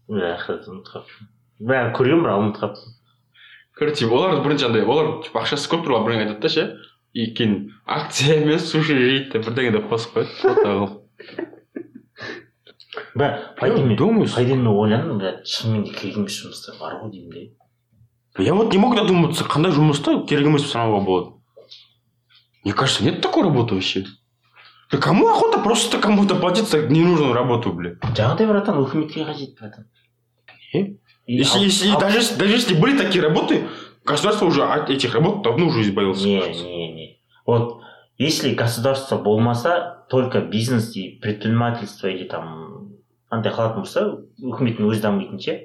[0.09, 1.31] бля ұмытып қалыппын
[1.69, 2.99] бля көргенмін бірақ ұмытып қалыппын
[3.79, 6.69] короче олар бірінші андай олар ақшасы көп туралы бірдеңе айтады да ше
[7.13, 11.62] и кейін акциямен суши жейді деп бірдеңе деп қосып қояды фото қылып
[13.97, 14.35] думаешь?
[14.35, 17.31] пайдемен ойландым бля шынымен де керек емес жұмыстар бар ғой деймін
[18.39, 21.31] де я вот не мог додуматься қандай жұмыста керек емес деп санауға болады
[22.65, 24.05] мне кажется нет такой работы вообще
[24.91, 29.87] да кому охота просто кому-то платить за ненужную работу бля жаңағыдай братан өкіметке қажет братан
[30.75, 30.97] Е?
[31.27, 33.69] И Если, ал- если- ал- даже, если- даже если были такие работы,
[34.05, 36.25] государство уже от этих работ давно уже избавилось.
[36.25, 37.82] не не не вот
[38.23, 42.93] если государство болмаса только бизнес и предпринимательство или там
[43.31, 44.05] андай қылатын болса
[44.43, 45.59] өкіметтің өзі дамитын ше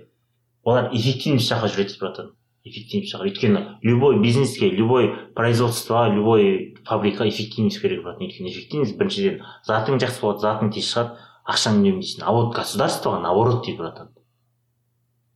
[0.63, 7.82] олар эффективность жаққа жүреді братан эффективность жаққа өйткені любой бизнеске любой производствоға любой фабрика эффективность
[7.82, 11.17] керек братан өйткені эффективность біріншіден затың жақсы болады затың тез шығады
[11.48, 14.15] ақшаны үнемдейсің а вот государствоға наоборот братан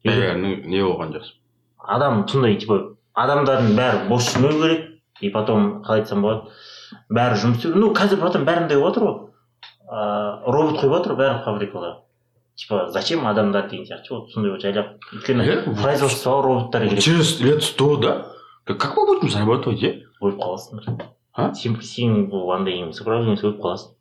[0.04, 1.36] Э, ну, не болған жақсы.
[1.78, 2.78] адам сондай типа
[3.14, 4.88] адамдардың бәрі бос жүрмеу керек
[5.22, 6.50] и потом қалай айтсам болады
[7.11, 9.17] бәрі жұмыс істеу ну қазір братан бәрінде болып жатыр ғой
[9.87, 11.97] ыыы робот қойып жатыр бәрі фабрикалар
[12.57, 17.05] типа зачем адамдар деген сияқты вот сондай вот жайлап өйткені Э, производствоға роботтар Вот керек
[17.05, 18.33] через лет сто, да?
[18.67, 20.07] Да как мы будем зарабатывать, е?
[20.21, 21.01] өліп қаласың
[21.35, 21.53] А?
[21.55, 23.93] сен сен бұл андай емес управление өліп қаласың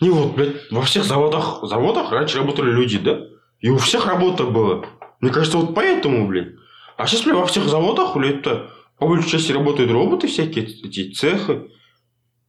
[0.00, 3.20] Не, вот, блядь, во всех заводах, заводах раньше работали люди, да?
[3.60, 4.82] И у всех работа была.
[5.20, 6.54] Мне кажется, вот поэтому, блядь.
[6.96, 11.12] А сейчас, блядь, во всех заводах, блядь, это по большей части работают роботы всякие, эти
[11.12, 11.70] цехы.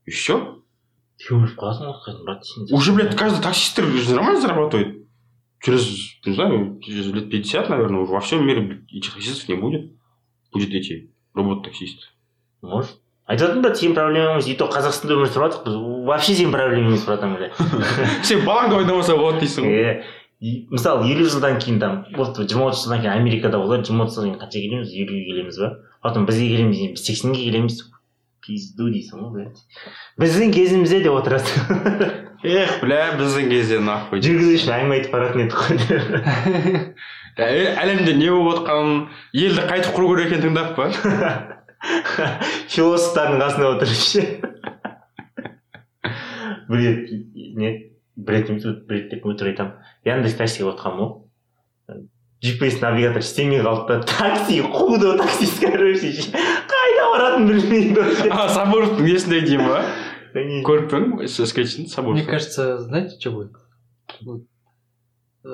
[0.07, 0.63] И все.
[1.17, 5.07] сен өліп қаласың ғой брат Уже, блядь, каждый таксист же нормально зарабатывает.
[5.63, 5.87] Через,
[6.25, 9.93] не знаю, через лет 50, наверное, уже во всем мире этих таксистов не будет.
[10.53, 12.07] Будет эти робот-таксисты.
[12.63, 16.53] может айтатын брат сенің проблема емес и то қазақстанда өмір сүріп жатырмық біз вообще сенің
[16.55, 17.51] проблема емес братан бля
[18.23, 19.81] Сен балаңды ойнамаса болады дейсің ғой.
[20.41, 24.19] иә мысалы елу жылдан кейін там вот жиырма отыз жылдан кейін америкада олар жиырма отыз
[24.21, 25.71] жылдан кейін қанша келеміз елуге келеміз ба
[26.03, 27.81] потом бізге келеміз біз сексенге келеміз
[28.47, 29.59] пизду дейсің ғой блядь
[30.23, 31.61] біздің кезімізде деп отырасың
[32.47, 34.21] Эх, бля, біздің кезде нахуй.
[34.23, 35.77] жүргізуші әңгіме айтып баратын едік қой
[37.83, 38.99] әлемде не болып жатқанын
[39.43, 40.85] елді қайтып құру керек екенін тыңдап па
[42.73, 44.23] философтардың қасында отырып ше
[46.69, 46.99] бред
[47.61, 47.71] не
[48.17, 49.75] бред емес бред деп өтірік айтамын
[50.09, 52.05] яндекс таксиге отырғанмын ғой
[52.47, 56.13] gps навигатор істемей қалды да такси худо таксист короче
[57.16, 59.84] баратынын білмейді вообще а сабуровтың несінде деймін ба
[60.34, 63.52] Да не- көріп пе едің с- скетчін Мне сабуров кажется, знаете, что будет?
[64.22, 64.42] Вот,
[65.46, 65.50] э,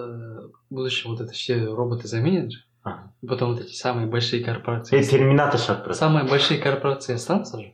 [0.69, 2.59] в будущем вот это все роботы заменят же.
[2.83, 3.11] Ага.
[3.23, 4.95] И Потом вот эти самые большие корпорации.
[4.97, 7.73] Е, терминатор шығады просто Самые большие корпорации останутся же.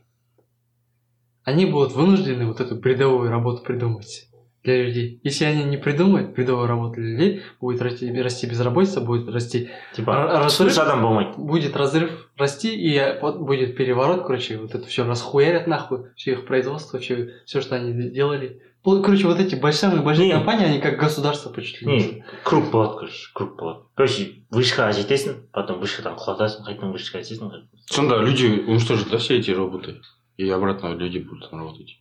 [1.44, 4.27] Они будут вынуждены вот эту бредовую работу придумать.
[4.64, 5.20] для людей.
[5.24, 10.10] Если они не придумают бредовую работу для людей, будет расти, расти безработица, будет расти, типа
[10.10, 10.78] Р- түсінуші разрыв.
[10.78, 16.06] адам болмайды будет разрыв расти, и вот будет переворот, короче, вот это все расхуярят нахуй,
[16.16, 18.62] все их производство, все, все, что они делали.
[18.86, 20.32] Ну, Короче, вот эти большие, самые большие Не.
[20.34, 21.86] компании, они как государство почти.
[21.86, 27.64] не круг болады короче круг болады короче вышкаға жетесің потом вышкадан құлатасың қайтадан вышкаға жетесің
[27.86, 30.00] Сонда люди уничтожат, да, все эти роботы?
[30.36, 31.96] И обратно люди будут там работать.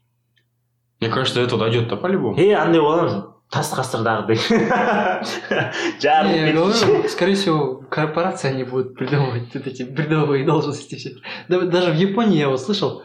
[1.01, 2.39] Мне кажется, это дойдет-то по-любому.
[2.39, 4.37] е андай боламыз тас ғасырдағыдай
[6.03, 11.17] говорю, скорее всего, корпорации они будут придумывать вот эти бредовые должности.
[11.49, 13.03] Даже в Японии я вот слышал,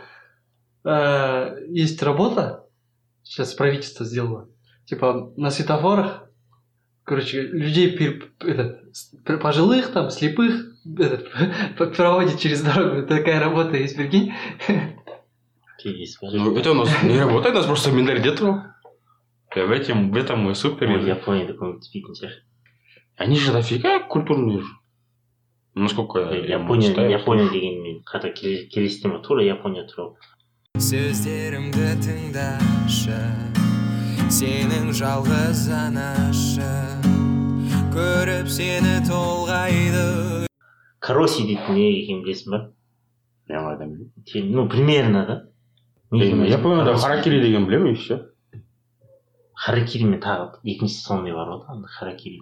[0.84, 2.66] э, есть работа,
[3.24, 4.50] сейчас правительство сделало,
[4.86, 6.24] типа на светофорах,
[7.06, 10.66] короче, людей пер- этот, пожилых там, слепых,
[11.00, 11.30] этот,
[11.96, 13.08] проводит через дорогу.
[13.08, 14.34] Такая работа есть, прикинь.
[15.83, 18.57] Тегис, Ну, это у нас не работает, у нас просто менталитет был.
[19.57, 20.89] И в этом, в этом мы супер.
[20.91, 22.33] ой японияда көмектеспейтін шығар
[23.17, 24.69] Они же дофига культурные же.
[25.75, 27.11] Насколько я, я япония читаю.
[27.11, 30.15] япония деген мен қата келестіме тура япония туралы
[30.79, 33.19] сөздерімді тыңдашы
[34.31, 37.03] сенің жалғыз анашың
[37.95, 40.47] көріп сені толғайды
[41.01, 42.61] кароси дейтін не екенін білесің ба
[43.49, 44.11] Я в этом.
[44.27, 45.37] Тем- ну примерно да
[46.14, 46.62] Не екенін Я білесің?
[46.64, 47.04] помню, да, Кароси.
[47.08, 48.20] харакири деген білемін и все.
[49.54, 52.42] харакири мен тағы екінші сондай бар ғой анда харакири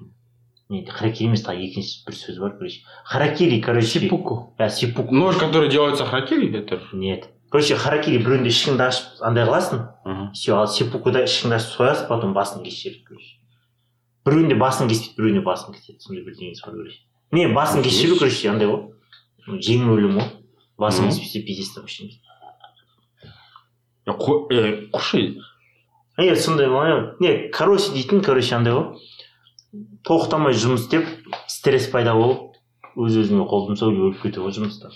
[0.92, 2.82] харакири емес тағы екінші бір сөз бар короче.
[3.06, 3.88] Харакири короче.
[4.00, 4.54] Сипуку.
[4.58, 7.30] а сипук Нож, который делается харакири, это нет.
[7.50, 12.64] Короче харакири біреуінде ішіңді ашып андай қыласың все ал сипукуда ішіңді ашып соясың потом басын
[12.64, 13.36] кешіреді короче.
[14.26, 17.00] Біреуінде басын кеспейді біреуінде басын кеседі сондай бірдеңесі бар короче.
[17.32, 20.30] Не басын кешіру короче андай ғой жеңіл өлім ғой
[20.80, 21.86] басын кеспесе пиздец там
[26.18, 31.08] е сондай ма не кароси дейтін короче андай ғой тоқтамай жұмыс істеп
[31.48, 32.58] стресс пайда болып
[32.96, 34.92] өз өзіңе қол жұмсау өліп кету ғой жұмыста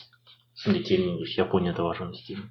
[0.55, 2.49] сондай термин короче японияда бар жұмыс істеймін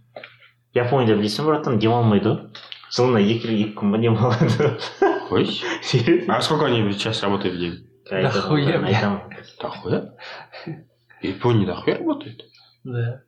[0.74, 2.64] японияда білесің братан демалмайды ғой
[2.94, 4.70] жылына екі екі күн ба демалады
[5.30, 5.46] Ой.
[5.82, 7.88] серьезно А сколько они сейчас работают в день?
[8.10, 8.88] Да хуя, бля.
[8.88, 9.20] айтамын
[9.60, 10.14] Дохуя?
[11.22, 12.42] Япония дохуя работает?
[12.84, 13.22] Да.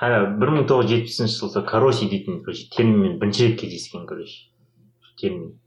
[0.00, 4.48] Бір мың тоғыз жүз жетпісінші жылы кароси дейтін короче терминмен бірінші рет кездескен короче
[5.20, 5.60] термин.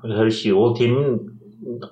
[0.00, 1.18] Короче ол термин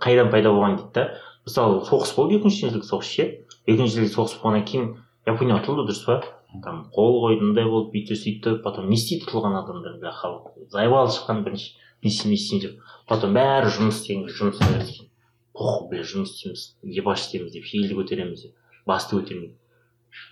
[0.00, 1.04] қайдан пайда болған дейді да.
[1.46, 3.26] Мысалы соғыс болды екінші дүниежүзілік соғыс ше?
[3.66, 4.86] Екінші дүниежүзілік соғыс болғаннан кейін
[5.28, 6.22] япония ұтылды дұрыс па?
[6.64, 10.56] Там қол қойды мындай болды бүйтті сөйтті потом не істейді ұтылған адамдар бля халық?
[10.72, 12.80] Зайвал шыққан бірінші не істеймін не істеймін деп.
[13.10, 15.10] Потом бәрі жұмыс істеген жұмыс істеген.
[15.52, 16.64] Похуй бля жұмыс істейміз
[17.02, 19.54] ебаш істейміз деп елді көтереміз деп басты көтермейді.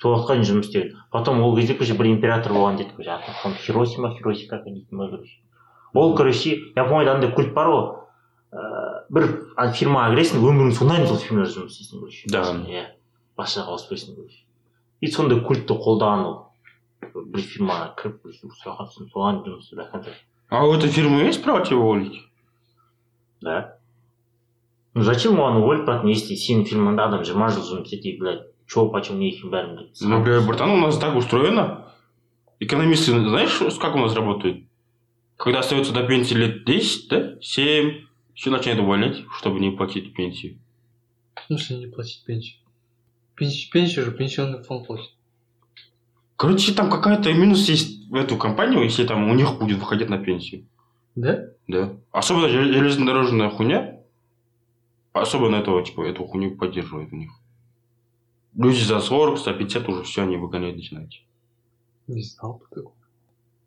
[0.01, 3.31] сол уақытқа дейін жұмыс істеген потом ол кезде короче бір император болған дейді короче аты
[3.43, 5.39] там хиросима хироси как дейтін ба короче
[5.93, 7.85] ол короче японияда андай культ бар ғой
[8.51, 12.43] ыыы бір ана фирмаға кіресің өміріңнің соңына дейін сол фирмада жұмыс істейсің короче Да.
[12.67, 12.85] иә
[13.37, 14.39] басқа жаққа ауыспайсың короче
[15.01, 16.37] и сондай культті қолдаған ол
[17.33, 20.11] бір фирмаға кіріп короче сояққа түстім соған дейін жұмыс істеп до конца
[20.49, 22.17] А у этой фирмы есть право тебя уволить?
[23.41, 23.75] да
[24.95, 28.41] ну зачем оған уволить брат если сенің фирмаңда адам жиырма жыл жұмыс істейді и блядь
[28.67, 31.91] че почем не екенін бәрін біледі Ну, бля, братан, у нас так устроено.
[32.59, 34.63] Экономисты, знаешь, как у нас работают?
[35.37, 40.57] Когда остается до пенсии лет 10, да, 7, все начинают увольнять, чтобы не платить пенсию.
[41.35, 42.57] В смысле не платить пенсию?
[43.35, 45.11] Пенсию, пенсию же пенсионный фонд платит.
[46.35, 50.17] Короче, там какая-то минус есть в эту компанию, если там у них будет выходить на
[50.17, 50.65] пенсию.
[51.15, 51.39] Да?
[51.67, 51.93] Да.
[52.11, 53.99] Особенно жел- железнодорожная хуйня.
[55.13, 57.31] Особенно этого, типа, эту хуйню поддерживает у них.
[58.56, 61.12] Люди за 40, за 50 уже все, они выгонять начинают.
[62.06, 62.92] Не знал про такое.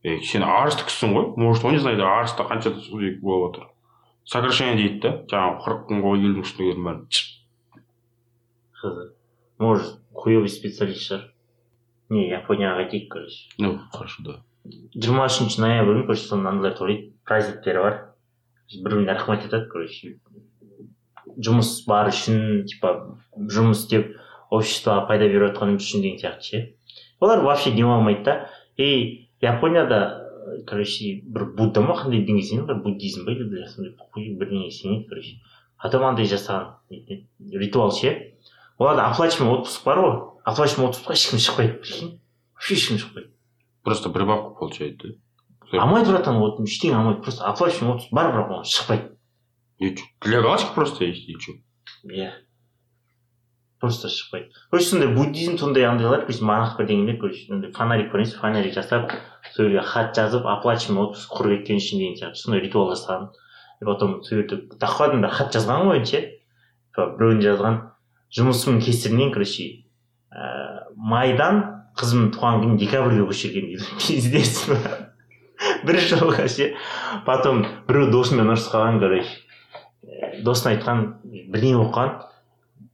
[0.04, 2.72] Ей, сен арысты кісісің ғой может он не знает арыста қанша
[3.20, 3.66] болып отыр
[4.28, 5.12] сокращение дейді да?
[5.32, 7.02] Жаңағы қырық күнге елудің үстіне бәрін
[8.78, 9.10] қызық
[9.58, 11.24] может хуевый специалист шығар
[12.14, 13.50] не японияға қайтайық короче.
[13.58, 14.36] Ну хорошо да.
[14.94, 17.98] Жиырма үшінші ноябрь короче соны аналар тойлайды праздниктері бар
[18.76, 20.20] бір біріне рахмет айтады короче.
[21.42, 24.14] Жұмыс бар үшін типа жұмыс істеп
[24.52, 26.64] обществоға пайда беріп жатқаным үшін деген сияқты ше.
[27.20, 28.50] Олар вообще демалмайды да.
[28.78, 30.28] И японияда
[30.68, 32.68] короче бір будда ма қандай дінге сенеді?
[32.68, 33.94] Бір буддизм ба или сондай
[34.38, 35.40] бірдеңеге сенеді короче.
[35.82, 36.78] Потом андай жасаған
[37.52, 38.38] ритуал ше.
[38.78, 40.16] Оларда оплачиваемый отпуск бар ғой.
[40.46, 42.20] Оплачиваемый отпускқа ешкім шықпайды прикинь.
[42.56, 43.30] Вообще ешкім шықпайды.
[43.84, 45.10] Просто прибавку получает да?
[45.72, 48.14] Алмайды братан вот ештеңе алмайды просто оплачиваемый отпуск.
[48.14, 49.18] Бар бірақ оған шықпайды.
[50.22, 51.54] Для галочки просто есть и что
[52.06, 52.32] иә.
[53.80, 58.34] Просто шықпайды короче сондай буддизм сондай андайлар короче монах бірдеңелер короче андай фонарик бар емес
[58.34, 59.12] фонарик жасап
[59.54, 62.42] сол жерге хат жазып оплачиваемый отпуск құр кеткен үшін деген сияқты.
[62.42, 63.30] Сондай ритуал жасаған.
[63.82, 66.22] И потом сол жерде доходын бір хат жазған ғой ше
[66.98, 67.80] біреуіне жазған
[68.34, 69.68] жұмысымның кесірінен короче
[70.34, 71.64] ә, майдан
[71.98, 73.90] қызымның туған күнін декабрьге көшірген дейді.
[74.02, 74.66] Пиздец.
[75.86, 76.74] Бір жылға ше
[77.26, 79.38] потом біреу досымен ұрысып қалған короче.
[80.06, 81.06] Ә, досына айтқан
[81.54, 82.27] бірдеңе болып қалған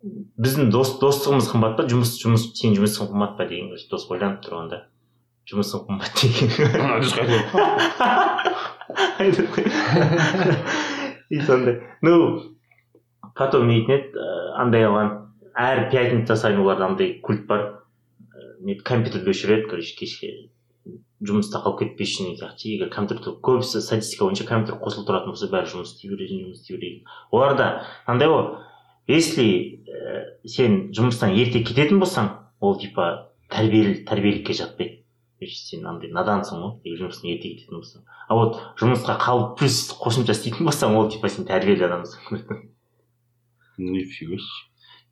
[0.04, 1.86] біздің дос достығымыз қымбат па?
[1.88, 4.78] жұмыс жұмыс сенің жұмысың қымбат па деген короче дос ойланып тұрғанда
[5.52, 6.50] жұмысың қымбат деген.
[11.30, 11.82] И сондай.
[12.02, 12.14] Ну
[13.36, 14.26] потом не дейтін еді ә,
[14.62, 15.10] андай алған
[15.56, 17.62] әр пятница сайын оларда андай культ бар.
[18.20, 20.34] Ә, не компьютерді өшіреді короче кешке
[21.24, 22.76] жұмыста қалып кетпес үшін деген сияқты.
[22.76, 26.78] Егер компьютер көбісі статистика бойынша компьютер қосылып тұратын болса бәрі жұмыс істей береді жұмыс істей
[26.78, 27.00] береді
[27.32, 27.70] оларда
[28.06, 28.44] андай ғой
[29.08, 35.04] если ә, сен жұмыстан ерте кететін болсаң ол типа тәрбиелі тәрбиелікке жатпайды
[35.40, 38.06] то есть сен андай надансың ғой егер жұмыстан ерте кететін болсаң.
[38.30, 42.64] А вот жұмысқа қалып плюс қосымша істейтін болсаң ол типа сен тәрбиелі адамсың
[43.78, 44.42] нифига себе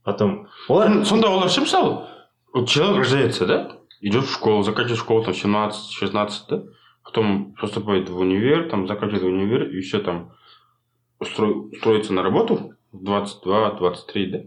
[0.03, 2.07] потом олар сонда олар ше мысалы?
[2.53, 3.77] Вот человек рождается да?
[4.01, 6.63] Идет в школу заканчивает школу там 17-16 да?
[7.03, 10.33] Потом поступает в универ там заканчивает универ и все там
[11.19, 12.73] устро- устроится на работу.
[12.92, 14.38] в 22-23 да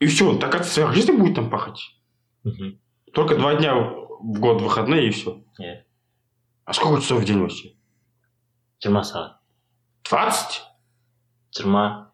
[0.00, 1.80] и все он так от своей жизни будет там пахать
[2.44, 2.78] Мгм.
[3.12, 5.82] только два дня в год выходные и все Иә.
[6.64, 7.74] а сколько часов в день вообще
[8.82, 9.32] жиырма сағат
[10.08, 10.62] 20
[11.56, 12.12] жиырма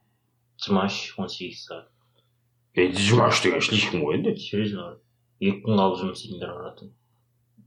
[0.62, 1.88] жиырма үш он сегіз сағат
[2.74, 4.98] ей жиырма үш деген слишком ғой енді серьезно бар
[5.40, 6.92] екі күн қалып жұмыс істейтіндер бар братан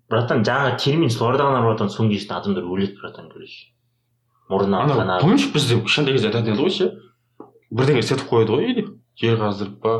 [0.09, 3.71] братан жаңағы термин соларда ғана братан соның кезінде адамдар өледі братан короче
[4.49, 5.21] мұрнынан ана қан ағып.
[5.25, 6.87] помнишь бізде кішкентай кезде айтатын еді ғой ше
[7.70, 8.84] бірдеңе істетіп қояды ғой үйде
[9.20, 9.94] жер қаздырып па?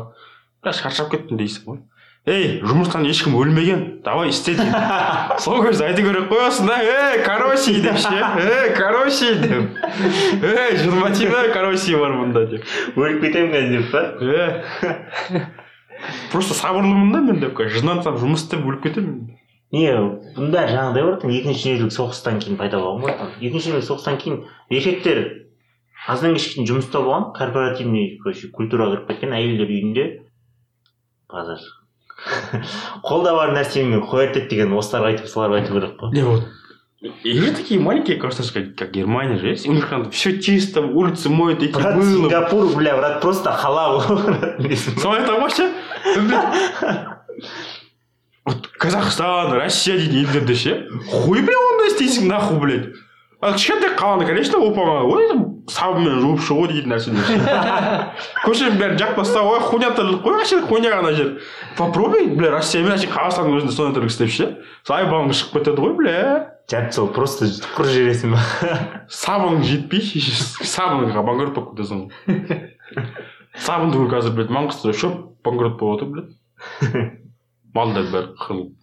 [0.63, 1.81] Бля шаршап кеттім дейсің ғой.
[2.29, 4.77] Ей жұмыстан ешкім өлмеген давай істе дейді
[5.41, 8.11] сол кезде айту керек қой осында ей кароси деп ше.
[8.13, 9.79] Ей кароси деп.
[10.43, 11.09] Ей жиырма
[11.53, 12.67] кароси бар мұнда деп.
[12.93, 15.41] Өліп кетемін қазір деп па?
[16.31, 19.31] Просто сабырлымын да мен деп қазір жынансам жұмыс істеп өліп кетемін.
[19.73, 19.89] Не
[20.37, 23.29] бәрі жаңағыдай бар екінші дүниежүзілік соғыстан кейін пайда болған ғой.
[23.39, 25.21] Екінші дүниежүзілік соғыстан кейін еркектер
[26.07, 30.07] аздан кешке дейін жұмыста болған корпоративный короче культураға кіріп кеткен әйелдер үйінде
[31.31, 31.61] базар
[33.05, 36.49] қолда бар нәрсені қояды деген осыларға айтып соларға айту керек қой не вот
[37.23, 39.67] И же такие маленькие, кажется, как, как Германия же есть.
[39.67, 42.29] У них там все чисто, улицы моют, эти брат мылом.
[42.29, 44.03] сингапур бля брат просто халал
[44.97, 45.71] Самое того ше
[46.15, 46.39] блин,
[48.45, 50.75] вот казахстан россия дейтін елдерде ше
[51.09, 52.87] хуй бля ондай істейсің нахуй блядь
[53.41, 55.27] а кішкентай қаланы конечно оп оңай ой
[55.69, 57.35] сабынмен жуып шығу дейтін нәрселер ше
[58.45, 61.29] көшенің бәрін жап тастау ой хуйня тірлік қой вообще хуйня ғана жер
[61.77, 64.47] попробуй бля россия мен әшейін қазақстанның өзінде сондай тірлік істеп ше
[64.87, 66.15] сайбаның шығып кетеді ғой бля
[66.71, 68.41] жарты жол просто құр жібересің ба
[69.21, 70.01] сабының жетпей
[70.73, 72.09] сабынға банкрот болып кетесің ғой
[73.67, 76.31] сабын түгіл қазір блядь маңғыстауда шөп банкрот болып отыр блядь
[77.75, 78.73] малдар бәрі қырылып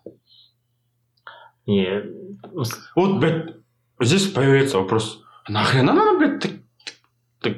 [1.68, 1.88] не
[2.96, 3.56] вот блядь
[4.00, 6.50] здесь появляется вопрос нахрена надо блядь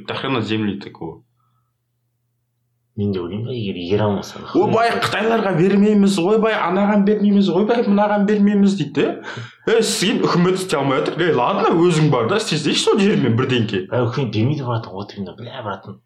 [0.07, 1.23] так, земли такого
[2.97, 8.75] мен де ойлаймын егер егер алмаса ойбай қытайларға бермейміз ойбай анаған бермейміз ойбай мынаған бермейміз
[8.81, 9.07] дейді
[9.65, 13.39] да е сізге үкімет істей алмай жатыр ей ладно өзің бар да істесейші сол жермен
[13.39, 16.01] бірдеңке үкімет бермейді братан вот именно бля братан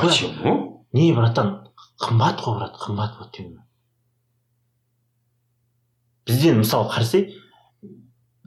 [0.00, 1.54] почему не братан
[1.98, 3.64] қымбат қой брат қымбат вот именно
[6.26, 7.32] бізден мысалы қарасай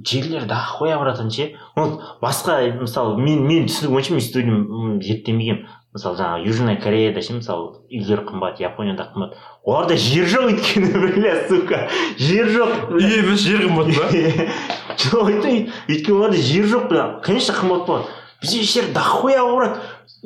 [0.03, 1.55] жерлер дохуя братан ше?
[1.75, 7.37] Вот басқа мысалы мен мен түсінігім бойынша мен студент зерттемегенмін мысалы жаңағы южная кореяда ше
[7.37, 9.37] мысалы үйлер қымбат японияда қымбат.
[9.63, 11.87] Оларда жер жоқ өйткені бля сука.
[12.19, 12.97] Жер жоқ.
[12.99, 14.09] Е біз жер қымбат па?
[14.99, 18.11] Жоқ өйткені оларда жер жоқ бля конечно қымбат болады.
[18.41, 19.79] Бізде жер дохуя ғой брат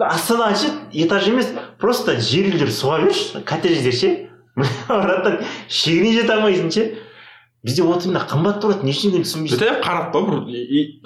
[0.10, 1.54] астана ше этаж емес.
[1.78, 3.44] Просто жер үйлер суға берші.
[3.46, 4.10] Коттедждер ше.
[4.90, 6.88] Братан шегіне жете алмайсың ше.
[7.64, 10.44] Бізде вот именно қымбат тұрады екенін түсінбейсің бүйтіп қарап па бір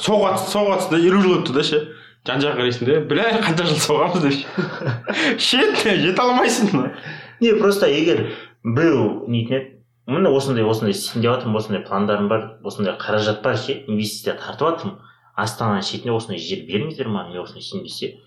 [0.01, 1.79] соғып соғып да елу жыл өтті да ше.
[2.27, 4.45] Жан жағыңа қарайсың да бля қанша жыл соғамыз деп ше.
[5.49, 6.91] Шет жете алмайсың
[7.41, 8.27] не просто егер
[8.63, 9.73] біреу нетін еді
[10.07, 14.69] міне осындай осындай істейін деп жатырмын осындай пландарым бар осындай қаражат бар ше инвестиция тартып
[14.69, 14.97] жатырмын
[15.35, 18.19] астананың шетіне осындай жер беріңіздер маған мен осындай істеймін десе.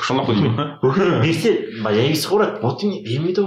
[1.24, 3.46] Берсе ғой брат вот именно бермейді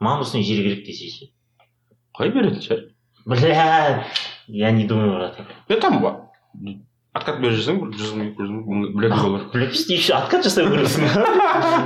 [0.00, 1.33] маған осындай жер керек десе ше.
[2.17, 2.81] қалай беретін шығар
[3.25, 4.05] бля
[4.47, 6.15] я не думаю братан е там ба
[7.13, 9.95] откат беріп жіберсең бір жүз мың екі жүз мың мың- бір екі доллар бля не
[9.99, 11.07] еще откат жасай бересің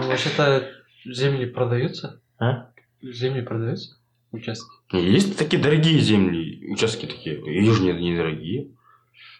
[0.07, 0.69] Вообще-то
[1.05, 2.21] Земли продаются?
[2.39, 2.67] А?
[3.01, 3.97] Земли продаются?
[4.31, 4.69] Участки.
[4.93, 8.69] Есть такие дорогие земли, участки такие, и же не- недорогие.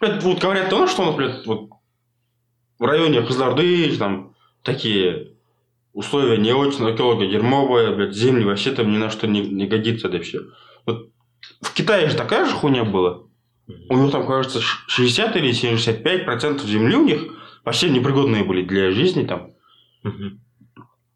[0.02, 1.70] Блядь, вот говорят то, что у нас, блядь, вот
[2.80, 5.30] в районе Кызларды, там, такие
[5.94, 10.10] условия не очень, экология дерьмовая, блядь, земли вообще там ни на что не, не годится
[10.10, 10.42] вообще.
[11.62, 13.24] Вот в Китае же такая же хуйня была.
[13.90, 17.22] У них там, кажется, ш- 60 или 75 процентов земли у них
[17.64, 19.52] вообще непригодные были для жизни там.
[20.04, 20.42] Мгм.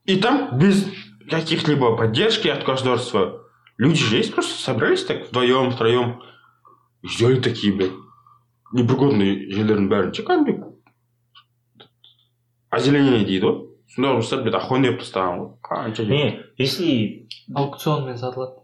[0.06, 0.86] И там без
[1.30, 3.44] каких-либо поддержки от государства
[3.78, 6.22] люди же есть, просто собрались так вдвоем, втроем,
[7.02, 7.92] и сделали такие, блядь,
[8.74, 10.44] непригодные жерлердің бәрін шыққан
[12.70, 13.60] озеленение дейді ғой
[13.94, 16.10] сонда жасап блядь охуенно тастаған ғой қанша жер.
[16.12, 18.60] не если Аукционмен сатылады.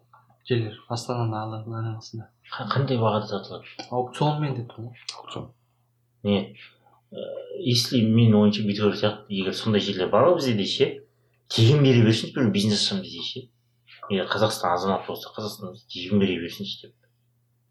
[0.48, 0.76] Жерлер.
[0.88, 1.34] Астананың
[1.76, 2.28] айналасында.
[2.48, 5.02] қа- қандай бағада сатылады Аукционмен деп тұрмын ғой.
[5.18, 5.50] Аукцион.
[6.24, 6.56] не
[7.12, 7.16] э,
[7.60, 10.86] если менің ойымша бүйтіп сияқты егер сондай жерлер бар ғой бізде де ше
[11.48, 13.40] тегін бере берсінші бір бизнес ашамын десе ше
[14.10, 16.94] егер қазақстан азаматы болса қазақстан тегін бере берсінші деп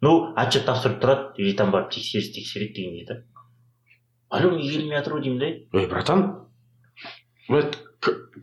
[0.01, 3.23] ну отчет тапсырып тұрады или там барып тексеріс тексереді дегендей да
[4.29, 6.47] по-любому игерілмей жатыр ғой деймін да Эй, братан,
[7.49, 7.77] блядь,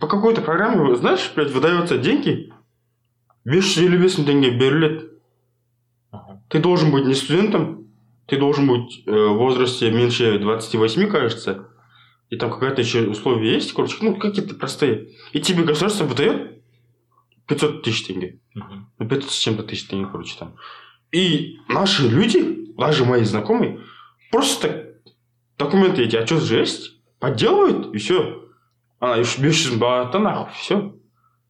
[0.01, 2.53] по какой-то программе, знаешь, блядь, выдается деньги,
[3.45, 5.11] 555 мың теңге беріледі.
[6.49, 7.89] Ты должен быть не студентом,
[8.27, 11.69] ты должен быть э, в возрасте меньше 28, кажется.
[12.31, 15.11] И там какая-то еще условия есть, короче, ну, какие-то простые.
[15.33, 16.63] И тебе государство выдает
[17.49, 18.41] 500 тысяч тенге.
[18.55, 20.57] Ну, 500 с чем-то тысяч тенге, короче, там.
[21.13, 23.81] И наши люди, даже мои знакомые,
[24.31, 24.69] просто
[25.57, 28.49] так документы эти, отчет же есть, подделывают, и все.
[28.99, 30.95] Она еще 500 бата, нахуй, все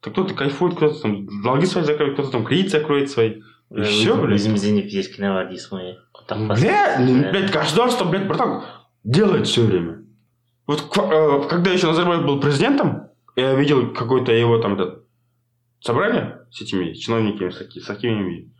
[0.04, 3.42] Так кто-то кайфует, кто-то там долги свои закроет, кто-то там кредит закроет свои.
[3.70, 4.40] И все, Өзім- блядь.
[4.40, 5.94] өзімізде не пиздец кінә бар дейсің ғой иә.
[6.26, 6.60] Таппасың.
[6.62, 7.30] Бля, ну, Да.
[7.30, 8.62] блядь, государство, блядь, братан,
[9.04, 10.02] делает все время.
[10.66, 15.00] Вот к- э, когда еще Назарбаев был президентом, я видел какое-то его там это,
[15.80, 18.50] собрание с этими чиновниками, с, таки- с такими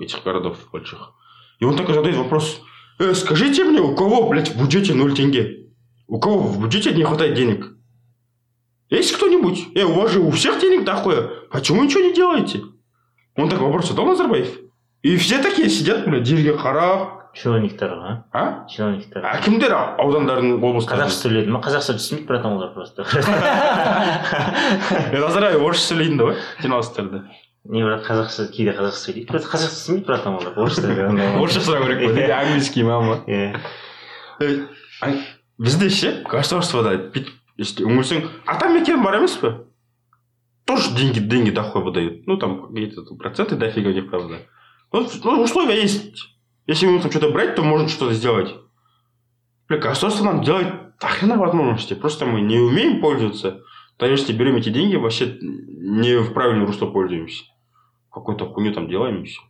[0.00, 1.12] этих городов больших.
[1.60, 2.60] И он такой задает вопрос,
[2.98, 5.66] «Э, скажите мне, у кого, блядь, в бюджете 0 тенге?
[6.08, 7.74] У кого в бюджете не хватает денег?
[8.92, 9.68] Есть кто-нибудь?
[9.74, 11.28] Э, у вас же у всех денег дохуя.
[11.50, 12.62] Почему ничего не делаете?
[13.36, 14.48] Он такой вопрос задал Назарбаев.
[15.02, 18.66] И все такие сидят, блядь, жерге қарап, чиновниктер ғой а а?
[18.70, 23.04] чиновниктер әкімдер аудандардың облыстардың қазақша сөйледі ма қазақша түсінбейді братан олар просто
[25.12, 27.22] Е, назарбаев орысша сөйлейтін да ғой жиналыстарда
[27.68, 31.86] не брат қазақша кейде қазақша сөйлейді просто қазақша түсінбейді братан олар орысша сөйлегенде орысша сұрау
[31.86, 33.52] керек па неге английский ма ма иә
[34.40, 34.68] Е,
[35.02, 35.18] ай,
[35.58, 39.64] бізде ше государствода бүйтіп если үңілсең атамекен бар емес па
[40.64, 44.40] тоже деньги деньги дохуй выдают ну там какие-то там проценты дофига у них правда
[44.92, 46.28] ну, ну, условия есть
[46.66, 48.54] если ему там что-то брать то можно что-то сделать
[49.68, 53.60] Бля, государство нам делает охрена возможности просто мы не умеем пользоваться
[53.98, 57.44] даже если берем эти деньги вообще не в правильное русло пользуемся
[58.12, 59.40] какую-то хуйню там делаем и все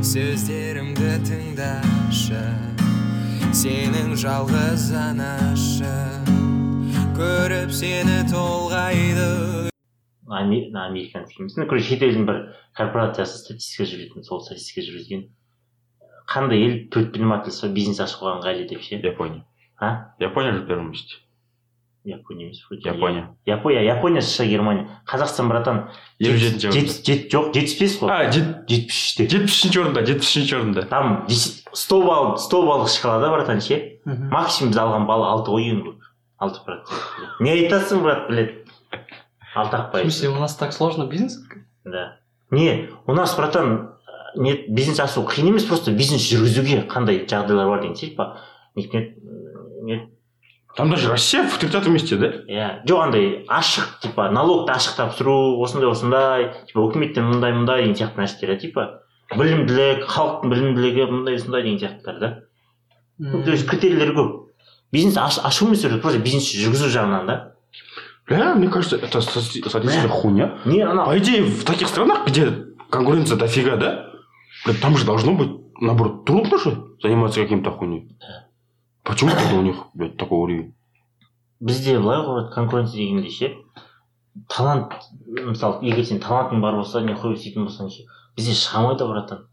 [0.00, 2.40] сөздерімді тыңдашы
[3.52, 6.43] сенің жалғыз анашың
[7.15, 9.69] көріп сені толғайды.
[10.27, 12.39] Аме- американ фильмс ну короче шетелдің бір
[12.77, 15.27] корпорациясы статистика жүргізген сол статистика жүргізген.
[16.27, 18.95] Қандай ел предпринимательство бизнес ашуға ыңғайлы деп ше?
[19.03, 19.45] Япония.
[19.79, 20.15] А?
[20.19, 21.15] Япония же в первом месте
[22.03, 22.87] япония емес вроде.
[22.89, 23.35] япония.
[23.45, 24.87] Япония япония сша германия.
[25.07, 25.89] Қазақстан братан
[26.19, 27.29] елу жетінші орында.
[27.29, 28.09] жоқ жетпіс бес қой.
[28.11, 29.27] А жет- жетпіс үште.
[29.29, 30.89] жетпіс үшінші орында жетпіс үшінші орында.
[30.89, 31.25] Там
[31.73, 33.99] сто балл сто баллық шкалада братан ше?
[34.05, 35.69] Максимум біз алған балл алты ғой.
[35.71, 36.04] ең көп
[36.45, 38.55] алты процент не айтасың брат блядь.
[39.55, 41.39] Алты ақ В пайыз смысле, у нас так сложно бизнес?
[41.83, 42.17] да.
[42.51, 47.69] Не у нас братан э, не бизнес ашу қиын емес просто бизнес жүргізуге қандай жағдайлар
[47.69, 48.37] бар деген типа
[48.75, 50.09] не
[50.75, 52.27] там даже россия в тридцатом месте да?
[52.27, 52.83] Иә.
[52.85, 58.19] Жоқ андай ашық типа налогты ашық тапсыру осындай осындай типа үкіметтен мындай мындай деген сияқты
[58.19, 62.29] нәрселер типа білімділік халықтың білімділігі мындай сондай деген сияқтылар да.
[63.45, 64.44] То есть критерийлер көп.
[64.95, 67.35] Бизнес аш- ашу емес просто бизнес жүргізу жағынан да
[68.27, 70.47] бля мне кажется это стати- статистика хуйня.
[70.65, 72.43] Не ана по идее в таких странах где
[72.89, 73.91] конкуренция дофига да
[74.81, 76.71] там же должно быть наоборот трудно же
[77.03, 78.17] заниматься каким-то хуйней.
[79.03, 80.73] Почему тогда у них блядь, такой уровень
[81.59, 83.51] бізде былай ғой конкуренция дегенде ше
[84.49, 84.91] талант
[85.27, 89.45] мысалы егер сен талантың бар болса не қойып істейтін болсаң ше бізде шығамайды братан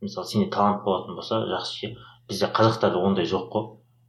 [0.00, 1.96] мысалы сенде талант болатын болса жақсы ше.
[2.28, 3.64] Бізде қазақтарда ондай жоқ қой.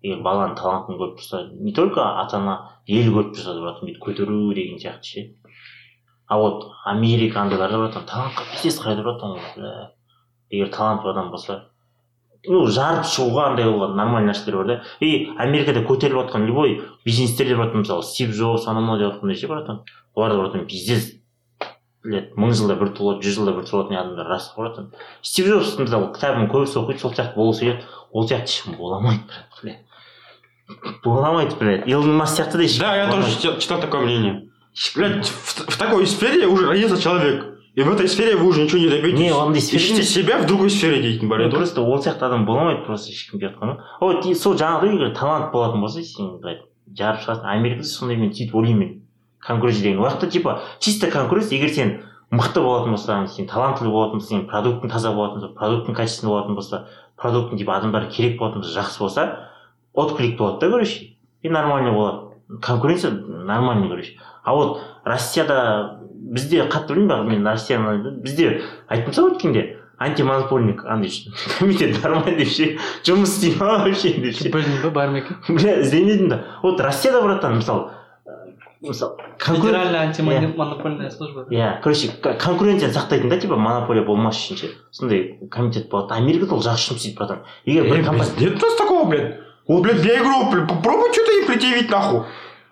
[0.06, 2.56] Егер баланың талантын көріп тұрса не только ата ана
[2.88, 5.24] ел көріп тұрса да братан бүйтіп көтеру деген сияқты ше
[6.28, 9.91] а вот америка андайларда братан талантқа пиздец қарайды ол, бля.
[10.49, 11.66] егер талантты адам болса
[12.47, 17.47] ну жарып шығуға андай қылған нормальный нәрселер бар да и америкада көтеріліп жатқан любой бизнестер
[17.47, 19.82] деп жатқан мысалы стив джобс анау мынау деп жатқандай ше братан
[20.16, 21.14] олар да братан пиздец
[22.03, 24.91] блядь мың жылда бір туылады жүз жылда бір туылатын адамдар рас қой братан
[25.22, 29.78] стив джобс мысалы кітабын көбісі оқиды сол сияқты болғысы келеді ол сияқты ешкім бола алмайды
[31.03, 31.88] брат блядь.
[31.88, 34.49] Илон маск сияқты да Да, я тоже читал, читал такое мнение.
[34.95, 37.55] Блядь, в, в такой сфере уже родился человек.
[37.76, 39.20] И в этой сфере вы уже ничего не добьетесь.
[39.20, 42.45] Не, ондай сфере Ищите себя в другой сфере дейтін бар еді просто ол сияқты адам
[42.45, 46.01] бола алмайды просто ешкім деп жатқан ғой вот и сол жаңағыдай егер талант болатын болса
[46.01, 47.43] сен блядь жарып шығасың.
[47.51, 49.01] Америкада сондай мен сөйтіп ойлаймын мен.
[49.39, 51.91] Конкуренция деген уақытта типа чисто конкуренция егер сен
[52.32, 56.55] мықты болатын болсаң сен талантлы болатын болсаң сен продуктың таза болатын болса продуктың качественный болатын
[56.55, 56.88] болса
[57.20, 59.28] продуктың типа адамдарға керек болатын болса жақсы болса
[59.96, 66.93] отклик болады да короче и нормально болады конкуренция нормальный короче а вот россияда бізде қатты
[66.93, 71.12] білмеймін бірақ мен россияны бізде айттым сол өткенде антимонопольник андай
[71.60, 75.38] комитет нормально деп ше жұмыс істей ма вообще деп ше білдің ба бар ма екен?
[75.48, 76.41] Бля іздемедім да.
[76.64, 77.91] Вот россияда братан мысалы
[78.82, 80.08] мысалы федеральная Иә.
[80.10, 84.72] антимонопольная служба иә короче конкуренцияны сақтайтын да типа монополия болмас үшін ше.
[84.91, 86.14] Сондай комитет болады.
[86.16, 87.39] Америкада ол жақсы жұмыс істейді братан.
[87.66, 89.39] Егер бір компания Нет у нас такого, блядь.
[89.68, 92.24] Вот, блядь, для игру, блядь, попробуй что-то им предъявить, нахуй.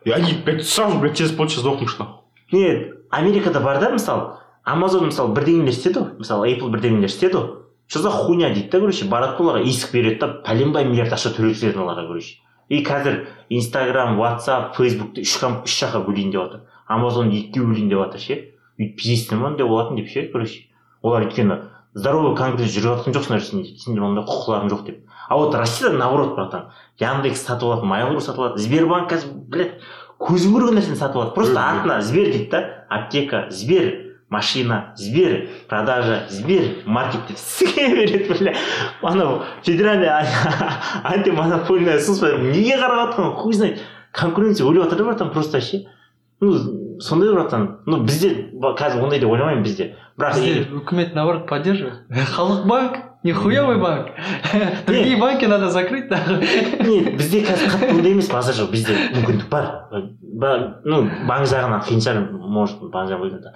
[0.04, 2.24] И они, блядь, сразу, блядь, через полчаса сдохнешь, нахуй.
[2.54, 7.42] не америкада бар да мысалы амазон мысалы бірдеңелер істеді мысалы apple бірдеңелер істеді
[7.88, 11.58] что за хуйня дейді да короче барады оларға иск береді да пәленбай миллиард ақша төлеп
[11.58, 12.38] жібереді оларға короче.
[12.70, 18.06] И қазір инстаграм ватсап фейсбукты үш үш жаққа бөлейін деп жатыр амазон екіге бөлейін деп
[18.06, 18.40] жатыр ше.
[18.80, 20.70] Өйтіп ма деп болатын деп ше короче.
[21.02, 21.60] Олар өйткені
[21.94, 25.04] здоровый конкуренция жүріп жатқан жоқсыңдар сендер сендер ондай құқыларың жоқ деп.
[25.34, 26.66] А вот россияда наоборот братан.
[27.00, 29.80] Яндекс сатып алады mail.ru сатып алады сбербанк қазір блядь
[30.22, 31.32] көзің көрген нәрсені сатып алады.
[31.34, 33.88] Просто атына сбер дейді да аптека сбер
[34.30, 38.54] машина сбер продажа сбер маркет деп сізге береді бля
[39.02, 40.22] анау федеральная
[41.04, 43.82] антимонопольная служба неге қарап жатқан хуй знает.
[44.12, 45.88] Конкуренция өліп жатыр да братан просто ше
[46.42, 47.80] ну сондай братан.
[47.88, 49.96] Ну бізде қазір ондай деп ойламаймын бізде.
[50.16, 52.06] Бірақ бізде үкімет наоборот поддерживает?
[52.36, 54.08] Халық банк нихуевый банк.
[54.88, 56.40] Другие банки надо закрыть нахуй
[56.82, 59.70] нет бізде қазір қатты ондай емес базар жоқ бізде мүмкіндік бар.
[60.22, 63.54] Ба- ну банк жағынан қиын шығар может банк жағынан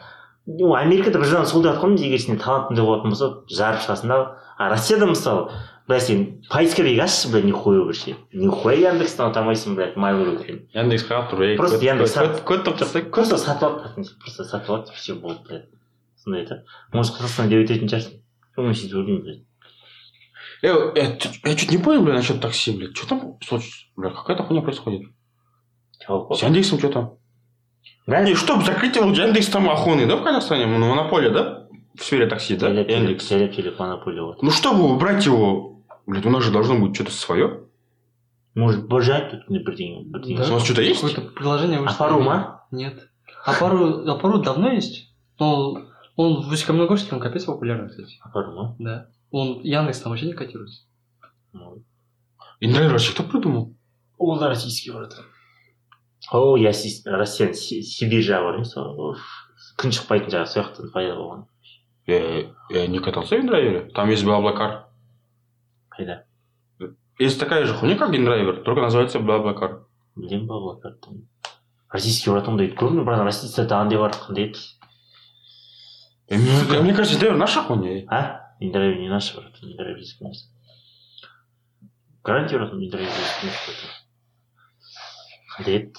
[0.48, 4.20] ну америкада бір жағынан сол деп жатқанмын егер сен талантыңды болатын болса жарып шығасың да.
[4.58, 5.50] А россияда мысалы
[5.88, 11.58] бля сен поисковик ашшы бля нихуя ше нихуя яндекстан табамайсың блядь mail.ru деген Яндекс қағып
[11.58, 12.16] Просто Яндекс
[12.46, 12.64] код
[13.12, 15.66] просто сатып алады просто сатып алады все болды блядь.
[16.24, 16.64] Сондай да
[16.94, 19.44] может қазақстан деп өтетін шығарсың мен сөйтіп ойлаймын
[20.62, 22.96] Я, я, я чуть не понял, бля, насчет такси, блядь.
[22.98, 23.90] Что там случилось?
[23.96, 25.10] Бля, какая-то хуйня происходит.
[26.00, 27.14] С Яндексом что там?
[28.06, 28.22] Да?
[28.24, 30.66] Не, что, закрытие вот Яндекс там охуенный, да, в Казахстане?
[30.66, 31.68] Ну, Монополия, да?
[31.96, 32.70] В сфере такси, да?
[32.70, 33.28] Телеп, Яндекс.
[33.28, 34.42] телеп, телеп, монополия вот.
[34.42, 37.68] Ну, чтобы убрать его, блядь, у нас же должно быть что-то свое.
[38.58, 40.44] Может, божать тут не бірдеңе, бірдеңе.
[40.44, 41.00] У нас что-то есть?
[41.02, 42.66] какое-то приложение вышло Апару ма?
[42.72, 43.08] нет
[43.46, 45.78] апару апару давно есть но
[46.16, 48.76] он в Усть-Каменогорске он капец популярный кстати Апару ма?
[48.80, 50.84] да он Яндекс там вообще не котируется
[51.54, 51.84] Ну,
[52.60, 53.74] Индрайвер вообще кто придумал?
[54.18, 55.26] ол да российский братан
[56.32, 56.72] о иә
[57.06, 58.74] россияның Си- сибирь жағы бар емес
[59.78, 61.46] күн шықпайтын жағы сол жақтан пайда болған
[62.08, 63.92] Я, я не катался в Индрайвере.
[63.94, 64.88] Там есть Блаблакар.
[65.92, 66.24] қайда
[67.20, 69.84] Есть такая же хуйня, как Индрайвер, только называется Блаблакар.
[70.16, 71.28] білемін ба блокадты
[71.94, 74.58] российский братан дейді көрдің бе братан российцада андай бар қандай еді
[76.30, 78.04] И мне, мне кажется, Индрайвер наша хуйня.
[78.10, 80.44] а индрайвер не наш братан индрайвер біздікі емес
[82.24, 83.92] гарантия братан индрайвер біздікі емес братан
[85.58, 85.92] қандай еді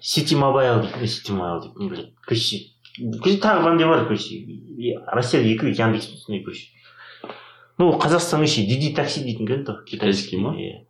[0.00, 2.62] сити мобайл дейтін сити мобайл дейтін блядь короче
[3.22, 4.34] короче тағы қандай бар короче
[4.82, 6.68] И россияда екі яндекс сондай короче
[7.78, 10.56] ну қазақстан еще диди такси дейтін келді ғой Китайский ма?
[10.56, 10.84] иә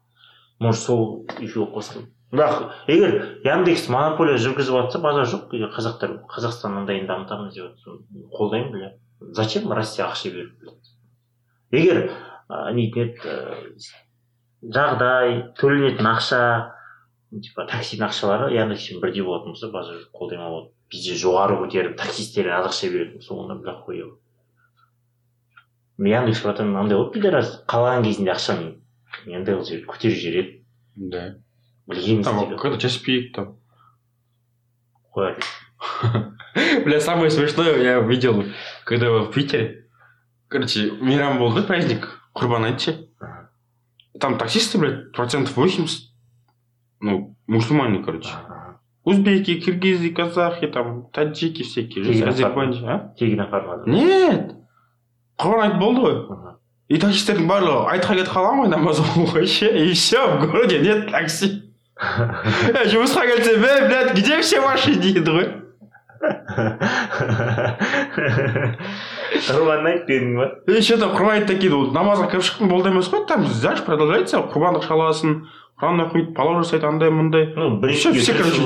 [0.58, 6.78] может сол екеуі қосылып бірақ егер яндекс монополия жүргізіп жатса базар жоқ егер қазақтар қазақстан
[6.80, 7.98] ондайын дамытамыз деп жатса
[8.32, 8.92] қолдаймын бля.
[9.20, 10.70] Зачем россия ақша беріп?
[11.72, 12.02] Егер
[12.48, 13.36] ә, нетін еді
[14.62, 16.40] жағдай төленетін ақша
[17.32, 22.68] типа таксидің ақшалары яндекспен бірдей болатын болса базар қолдаймын вот бізде жоғары көтеріп таксисттерге аз
[22.70, 24.04] ақша беретін болса онда бір охуе
[26.12, 28.74] яндекс братан мынандай ғой пидорас қалаған кезінде ақшаны
[29.32, 30.58] андай қылып жібереді көтеріп жібереді
[30.94, 31.34] Да.
[31.88, 33.56] білгенбіз Там какой-то час пик там.
[35.14, 35.40] қояды
[36.84, 38.44] Бля, самое смешное я видел,
[38.84, 39.81] когда в Питере.
[40.52, 42.20] Короче, Мирам был, да, праздник?
[42.34, 43.08] Курбан айтчи.
[43.18, 43.50] Ага.
[44.20, 46.10] Там таксисты, блядь, процентов 80,
[47.00, 48.28] ну, мусульмане, короче.
[49.02, 53.14] Узбеки, киргизы, казахи, там, таджики всякие, азербайджан, а?
[53.18, 54.52] тегін апармады Нет!
[55.40, 56.52] Құрбан айт болды ғой.
[56.92, 61.08] И таксистердің барлығы айтқа кетіп қалған ғой намаз оқуға ше и все в городе нет
[61.10, 61.48] такси
[61.96, 65.48] жұмысқа келсем ей блядь где все ваши дейді ғой
[69.48, 70.46] құрбан айт дедің ба?
[70.68, 73.84] И че то құрбан айт такие ол намазға кіріп шықтым болды емес қой там дальше
[73.86, 75.46] продолжается құрбандық шаласың
[75.80, 77.46] құран оқиды палау жасайды андай мындай.
[77.94, 78.62] Все, короче,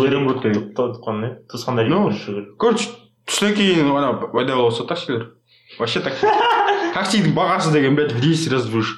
[1.48, 2.10] туысқандар Ну,
[2.58, 2.90] короче
[3.26, 5.32] түстен кейін ана пайда болса таксилер.
[5.78, 6.26] Вообще такси
[6.96, 8.94] таксидің бағасы деген блядь в 10 раз выше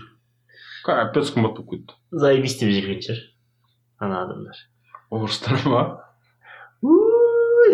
[0.84, 3.22] капец қымбат болып кетті заебись деп жүрген шығар
[4.04, 4.60] ана адамдар
[5.10, 5.82] орыстар ма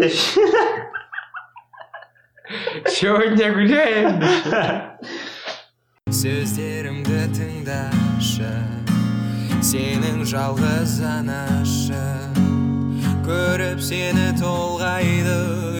[0.00, 0.12] Деп.
[2.90, 4.18] сегодня гуляем.
[6.10, 8.50] Сөздерімді тыңдашы
[9.62, 12.00] сенің жалғыз анашы.
[13.26, 15.78] Көріп сені толғайды.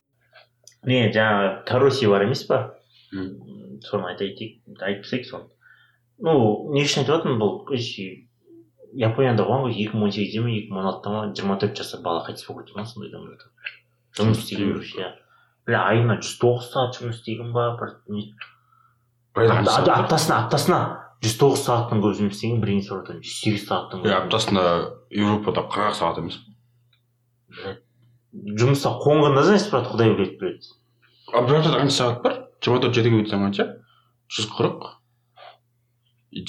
[0.87, 2.61] Не жаңағы тароси бар емес па?
[3.12, 3.35] М.
[3.83, 5.51] соны айта кетейік айтып тастайық соны.
[6.23, 7.65] Ну не үшін айтып жатырмын бұл
[8.95, 11.81] японияда болған ғой екі мың он сегізде ме екі мың он алтыда ма жиырма төрт
[11.81, 13.51] жасар бала қайтыс болып кеткен ма сондай адамдар.
[14.19, 15.11] Жұмыс істеген иә
[15.69, 20.81] бля айына жүз тоғыз сағат жұмыс істеген ба бір аптасына аптасына
[21.25, 24.65] жүз тоғыз сағаттан көп жұмыс істеген сұрап жатырмын жүз сегіз сағаттан е аптасына
[25.11, 26.41] европада қырық ақ сағат емес
[28.61, 30.75] жұмыста қонғанда значит брат құдай біледі біледі
[31.33, 33.69] а бір аптада қанша сағат бар жиырма төрт жетіге өтсең қанша
[34.37, 34.91] жүз қырық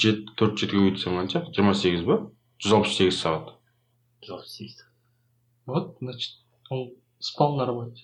[0.05, 2.19] жеті төрт жетіге өтсең қанша жиырма сегіз ба
[2.61, 3.55] жүз алпыс сегіз сағат
[4.25, 4.83] жүз алпыс сегіз
[5.65, 6.33] Вот, значит,
[6.69, 6.93] он
[7.25, 8.03] спал на работе.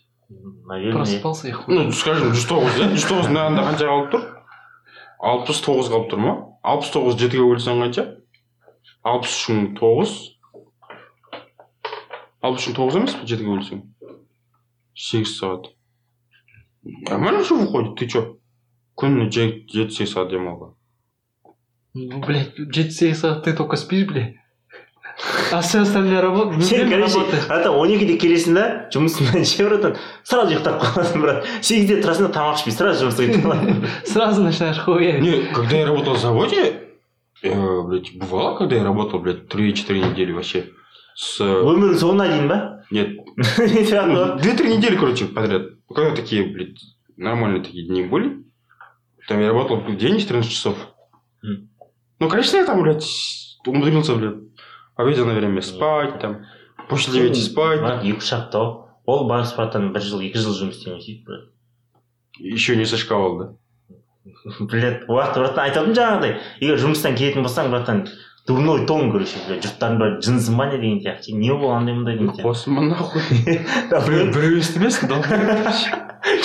[0.65, 1.75] наверное Просыпался и хуй.
[1.75, 4.23] ну скажем жүз тоғыз иә жүз тоғыз мынағында қанша қалып тұр
[5.31, 6.33] алпыс тоғыз қалып тұр ма?
[6.63, 8.05] Алпыс тоғыз жетіге бөлсең қанша?
[9.03, 10.13] Алпыс үш мың тоғыз.
[12.41, 13.81] Алпыс үш мың тоғыз емес пе жетіге бөлсең
[14.97, 15.67] сегіз сағат.
[17.09, 18.21] Нормально же выходит ты че
[18.97, 20.73] күніне же- жеті сегіз сағат демалған.
[21.93, 24.35] Ну, блядь, жеті сегіз сағат ты только спишь, блядь.
[25.50, 26.60] А все остальное работа.
[26.60, 27.46] сен короче работаешь.
[27.46, 32.32] братан он екіде келесің да жұмысыңнан ше братан сразу ұйықтап қаласың брат сегізде тұрасың да
[32.36, 35.22] тамақ ішпей сразу жұмысқа кетіп қаласың Сразу начинаешь хуярить.
[35.22, 36.82] Не, когда я работал в заводе,
[37.42, 40.66] э, блядь, бывало, когда я работал, блядь, 3-4 недели вообще.
[41.14, 41.40] С...
[41.40, 42.58] өмірің соңына дейін ба
[42.90, 43.16] Нет,
[43.58, 44.40] Не сияқты ну, ғой.
[44.42, 45.62] 2-3 недели, короче, подряд.
[45.88, 46.78] Когда такие, блядь,
[47.16, 48.44] нормальные такие дни были,
[49.28, 50.76] там я работал в день 14 часов.
[51.42, 51.70] М.
[52.18, 53.06] Ну, конечно, я там, блядь,
[53.66, 54.36] умудрился, блядь,
[55.01, 56.45] обеденное время спать, там,
[56.89, 57.79] после 9 спать.
[57.79, 61.49] брат екі үш апта ғой ол барыс братан бір жыл екі жыл жұмыс істеген сөйтіп
[62.39, 63.47] Еще не сочковал, да?
[64.59, 68.03] блять уақыт братан айтып жаңағыдай егер жұмыстан келетін болсаң братан
[68.47, 72.17] дурной тон короче блядь жұрттардың бәрі жынсың ба не деген сияқты не бол андай мындай
[72.17, 73.21] деген сияқты Қосыма нахуй.
[73.91, 75.19] Да, Біреу естімесін да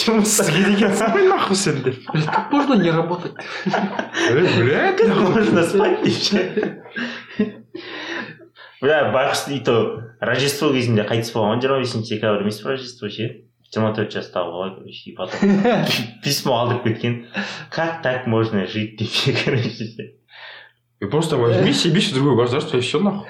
[0.01, 3.35] жұмыста екенсің ғой нахуй сен деп Блядь, как можно не работать?
[3.67, 5.09] Нахуй.
[5.35, 6.33] можно спать
[8.83, 9.77] бля байғұс и то
[10.21, 13.29] рождество кезінде қайтыс болған жиырма бесінші декабрь емес па рождество ше
[13.73, 15.57] жиырма төрт жастағы бала короче и потом
[16.25, 17.27] письмо алдырып кеткен
[17.71, 20.15] как так можно жить деп ше короче.
[21.01, 23.29] И просто возьми себе другое государство и все нахуй.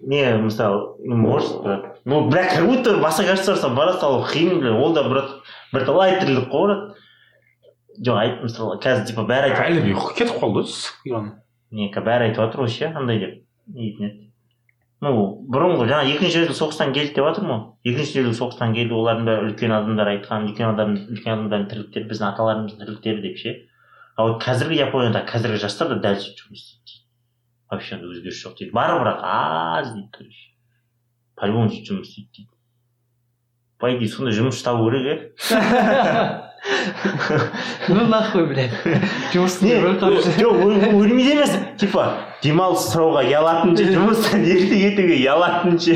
[0.00, 4.72] не мысалы ну может брат ну бля как будто басқа государство бара салу қиын бля
[4.74, 5.30] ол да брат
[5.72, 6.96] бірталай тірлік қой брат
[8.00, 11.30] жоқ айт мысалы қазір типа бәрі айтып әлі кетіп қалды сыққан
[11.70, 14.31] не бәрі айтып жатыр ғой ше андай деп не дейтін еді
[15.02, 15.10] ну
[15.50, 19.48] бұрынғы жаңа екінші дүниежүзілік соғыстан келді деп жатырмын ғой екінші дүниежүзілік соғыстан келді олардың бәрі
[19.50, 23.54] үлкен адамдар айтқан үлкен адам үлкен адамдардың тірліктері біздің аталарымыздың тірліктері деп ше?
[24.14, 27.02] А вот қазіргі японияда қазіргі жастар да дәл сөйтіп жұмыс істейді.
[27.72, 28.72] Вообще өзгеріс жоқ дейді.
[28.76, 30.48] Бар бірақ аз дейді короче
[31.34, 32.50] по любому сөйтіп жұмыс істейді дейді.
[33.82, 36.50] По идее сондай жұмыс табу керек иә
[37.88, 38.70] Ну нахуй, блядь.
[39.34, 39.58] Жұмыс
[40.38, 42.31] жоқ өл- өлмейді емес типа.
[42.42, 45.94] Демалыс сұрауға ұялатын ше жұмыстан ерте кетуге ұялатын ше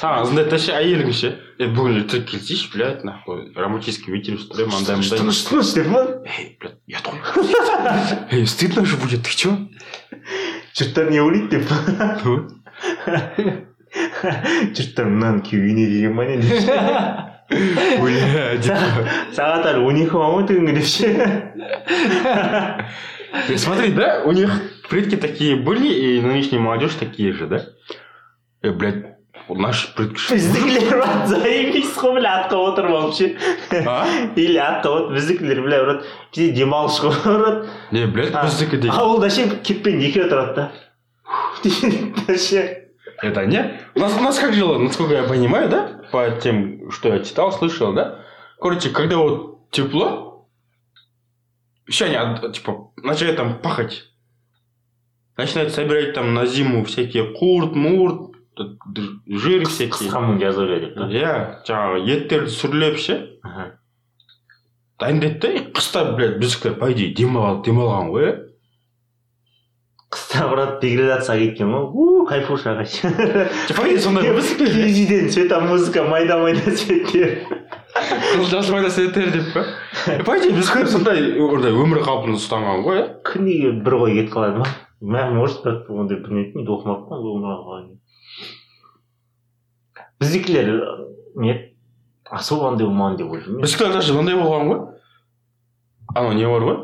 [0.00, 1.30] саған звондайды ше әйелің ше?
[1.62, 3.52] Е бүгін ертерек келсейші блядь нахуй.
[3.56, 7.18] Романтический вечер устроим андай мындай тыныш тыныш деп па эй блядь ұят қой
[8.40, 9.54] эй стыдно же будет ты че
[10.74, 11.68] жұрттар не ойлайды деп
[14.74, 16.74] жұрттар мынаны күйеуі не деген ба не деп ше.
[18.02, 18.24] бля
[19.36, 21.06] Сағат- әлі он екі болған ғой түнгі деп ше.
[23.46, 24.50] Ты смотри, да, у них
[24.88, 27.66] предки такие были, и нынешняя молодежь такие же, да?
[28.62, 29.16] Э, блядь,
[29.48, 30.16] вот наши предки...
[30.18, 33.36] что- біздікілер брат заебись қой бля атқа отырып алып ше
[33.86, 34.06] А?
[34.36, 38.96] или атқа отыр біздікілер бля брат бізде демалыс қой брат Не, блядь, А, біздікі деген.
[38.96, 40.70] ауылда ше кеппен екеу тұрады да
[42.28, 42.80] Да ше
[43.22, 43.80] Это не?
[43.94, 45.88] У нас, у нас как жило, насколько я понимаю, да?
[46.10, 48.18] По тем, что я читал, слышал, да?
[48.60, 50.33] Короче, когда вот тепло,
[51.88, 54.04] Все они, типа, начинают там пахать.
[55.36, 58.34] Начинают собирать там на зиму всякие курт, мурт,
[59.26, 59.90] жир всякие.
[59.90, 61.32] қысқамен жазылып деп па Иә,
[61.66, 63.16] жаңағы еттерді сүрлеп ше,
[65.00, 68.34] дайындайды да, и қыста, блядь, біздікілер, по идее, демал, демалған ғой, иә?
[70.14, 72.86] қыста брат деградацияға кеткен ғой у кайфушаға
[73.74, 77.42] По идее, сондай киізден цвета музыка майда майда цветтер
[78.50, 79.64] Жас майда светтер деп па?
[80.26, 83.06] По идее, біздікілер сондай ондай өмір қалпын ұстанған ғой, иә?
[83.26, 87.94] күніге бір қой кетіп қалады ма мә может ондай білмейтін енді оқымаппын ғой өмір
[90.24, 90.68] біздікілер
[91.36, 91.54] не
[92.30, 93.64] особо андай болмаған деп ойлаймын мен.
[93.64, 94.80] біздікілер даже мынандай болған ғой.
[96.14, 96.78] Анау не бар ғой?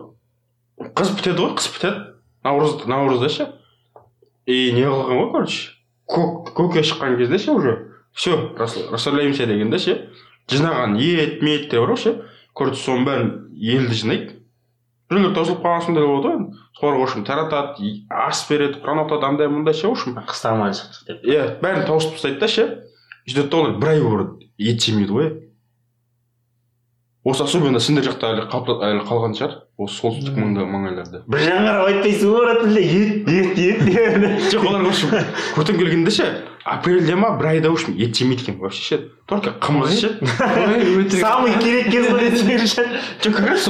[0.96, 2.06] Қыз бітеді ғой, қыс бітеді.
[2.44, 3.46] Наурыз, наурызда ше.
[4.46, 5.70] И не қылған ғой, короче.
[6.10, 7.76] Көк, көкке шыққан кезде ше уже.
[8.12, 9.96] Все, расслабляемся дегенде ше.
[10.48, 11.40] Жинаған ет,
[11.80, 12.14] бар ғой ше.
[12.54, 14.40] Короче, соның бәрін елді жинайды.
[15.10, 16.58] біреулер тосылып қалған сондай болады ғой.
[16.78, 20.18] Соларға в общем таратады ас береді құран оқытады андай мындай ше в общем.
[20.22, 21.24] Қыста аман шықтық деп.
[21.26, 22.66] Иә бәрін тауысып тастайды да ше.
[23.26, 24.26] Сөйтеді да олар бір ай бойы
[24.58, 25.30] ет жемейді ғой
[27.30, 28.44] осы особенно сендер жақта әлі
[28.90, 29.56] әлі қалған шығар.
[29.80, 31.22] Осы солтүстік маңда маңайларда.
[31.30, 35.08] Бір жаңғырып айтпайсың ғой брат ет ет ет деп жоқ олар в общем
[35.56, 36.26] көктем келгенде ше
[36.64, 38.98] апрельде ма бір айда в общем ет жемейді екен вообще ше.
[39.26, 41.20] Только қымыз өтірік.
[41.20, 42.84] самый керек кез ғой десеңші
[43.22, 43.68] жоқ как раз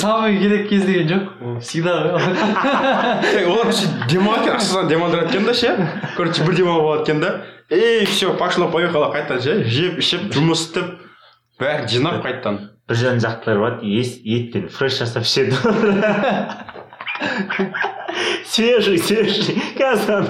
[0.00, 1.60] самый керек кез деген жоқ.
[1.60, 2.16] Всегда.
[3.46, 5.76] Олар вообще демалады екен ақшадан демалдырады екен да ше?
[6.16, 7.44] Короче бір демалып алады екен да.
[7.68, 9.64] И все пошло поехало қайтадан ше.
[9.64, 11.07] Жеп ішіп жұмыс істеп
[11.60, 15.56] бәрін жинап қайтадан бір жан жақтылар ес- еттен фреш жасап ішеді.
[18.48, 20.22] Свежий свежий қазір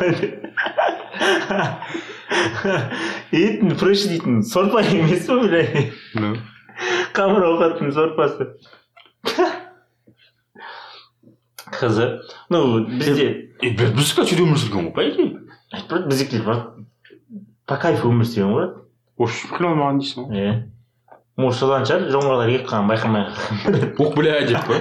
[3.32, 5.62] еттің фреш дейтін сорпа емес па бля
[6.18, 6.32] ну.
[7.16, 8.44] Қамыр ауқаттың сорпасы.
[11.78, 12.06] Қызы.
[12.50, 13.26] Ну бізде
[13.60, 15.28] біздікі сөйтіп өмір сүрген ғой по идее
[16.08, 16.60] біздікілер
[17.68, 18.68] по кайфу өмір сүрген ғой.
[19.18, 20.38] Вообще маған дейсің ғой.
[20.38, 20.52] Иә
[21.38, 24.74] может содан шығар жоңғарлар келіп қалған байқамай қалған ух бля деп па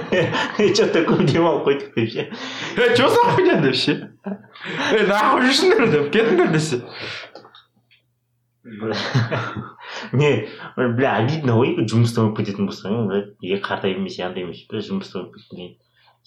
[0.76, 3.96] че көп демалып қойдық деп ше е че за хуйня деп ше
[4.98, 6.82] е нахуй жүрсіңдер деп кетіңдер десе
[10.12, 10.32] не
[10.76, 15.28] бля обидно ғой жұмыстан болып кететін болсаң бля е қартайып емес андай емес бля жұмыстан
[15.28, 15.76] болып кеткен кейін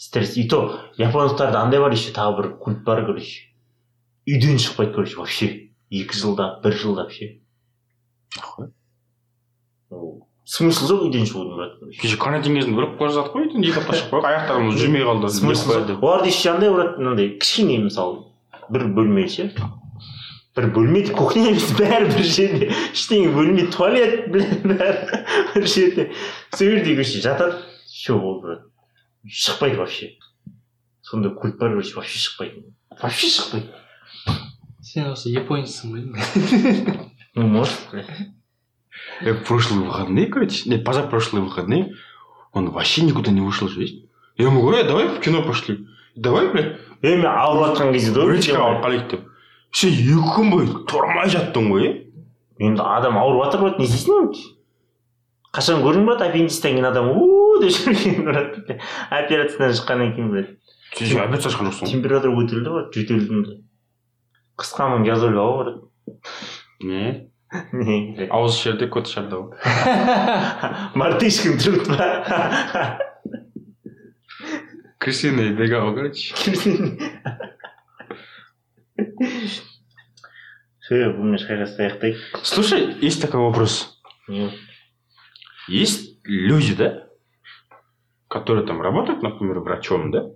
[0.02, 0.38] стресс.
[0.38, 3.54] И то япондықтарда андай бар еще тағы бір культ бар короче.
[4.26, 5.70] Үйден шықпайды короче вообще.
[5.92, 7.38] Екі жылда бір жылдап ше
[9.92, 13.84] ол смысл жоқ үйден шығудың брат кеше карантин кезінде өліп бара жатық қой үйден екі
[13.84, 18.26] апта шығып аяқтарымыз жүрмей қалды смысл жоқ оларда еще андай брат мынандай кішкене мысалы
[18.72, 19.52] бір бөлме ше
[20.56, 22.68] бір бөлме де кухня емес бәрі бір жерде.
[22.92, 25.22] Ештеңе бөлме туалет бәрі
[25.54, 26.10] бір жерде.
[26.52, 28.66] Сол жерде короче жатады все ол брат.
[29.28, 30.18] Шықпайды вообще.
[31.02, 32.66] Сондай культ бар короче вообще шықпайды.
[33.02, 33.72] Вообще шықпайды.
[34.82, 36.04] Сен осы японецсің ғой
[37.36, 37.94] ну может
[39.22, 41.94] в прошлые выходные, короче, нет, позапрошлые выходные,
[42.52, 44.06] он вообще никуда не вышел жить.
[44.38, 45.88] Я ему говорю, «Э, давай в кино пошли.
[46.16, 49.28] Давай, блядь, мен ауырып жатқан кезде да рычка алып қалайық деп.
[49.72, 52.12] Все, екі күн бойы тұрмай жаттың ғой, е?
[52.62, 54.42] енді адам ауырып жатыр брат не істейсің енді
[55.56, 58.60] қашан көрдің брат аппендицтен кейін адам у деп жүрген брат
[59.10, 60.52] операциядан шыққаннан кейін брат
[60.92, 63.44] Сен опять шашқан жоқсың температура көтерілді ғой жөтелдім
[64.62, 65.82] қысқаның газоль ау брат
[66.82, 67.31] Не?
[67.73, 68.31] не блядь.
[68.31, 69.49] Ауыз ішерде көт ішерді ғой.
[70.95, 72.99] мартышкин труд па
[74.99, 76.35] Крысиный бегал, короче.
[80.87, 84.01] все бұны шайқасты аяқтайық Слушай, есть такой вопрос.
[84.29, 84.53] Не,
[85.69, 87.09] Есть люди, да,
[88.29, 90.31] которые там работают, например, врачом, да?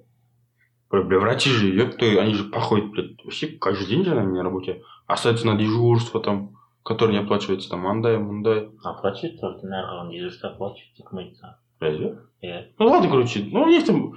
[0.91, 4.83] Бля, врачи же, ёпта, они же походят, блядь, вообще каждый день же на меня работе.
[5.07, 8.70] Остаются на дежурство там, которые не оплачиваются, там, андай, мундай.
[8.84, 11.34] оплачивает только нарығын дежурство оплачивает үкімет
[11.80, 12.20] Разве?
[12.44, 14.14] иә Ну ладно, короче, ну есть там,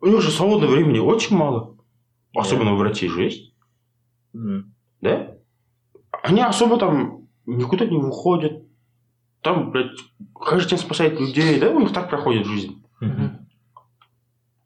[0.00, 1.76] у них же свободного времени очень мало.
[2.34, 3.52] Особенно у врачей же есть,
[4.34, 4.72] М.
[5.00, 5.34] да?
[6.22, 8.62] Они особо там никуда не выходят.
[9.42, 9.98] Там, блядь,
[10.34, 11.70] каждый день спасает людей, да?
[11.70, 12.82] У них так проходит жизнь.
[13.00, 13.41] Мгм.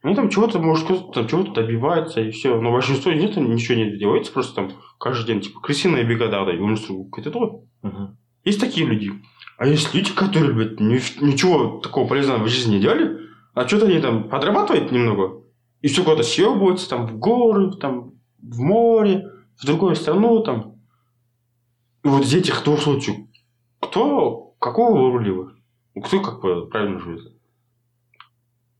[0.07, 2.61] Они там чего-то, может, там чего-то добивается, и все.
[2.61, 6.52] Но большинство них там ничего не добивается, просто там каждый день, типа, крысиная бегода, да,
[6.52, 7.50] сүру кетеді ғой.
[7.82, 8.16] Мгм.
[8.44, 9.11] Есть такие люди.
[9.59, 13.18] А есть люди, которые, блядь, ни- ничего такого полезного в жизни не делали,
[13.52, 15.42] а что-то они там подрабатывают немного,
[15.82, 19.28] и все куда-то съебываются, там, в горы, там, в море,
[19.61, 20.76] в другую страну, там.
[22.04, 23.16] И вот из этих двух случаев,
[23.80, 25.50] кто, какого вы выбрали вы?
[25.96, 27.36] Ну, Кто как бы правильно живет?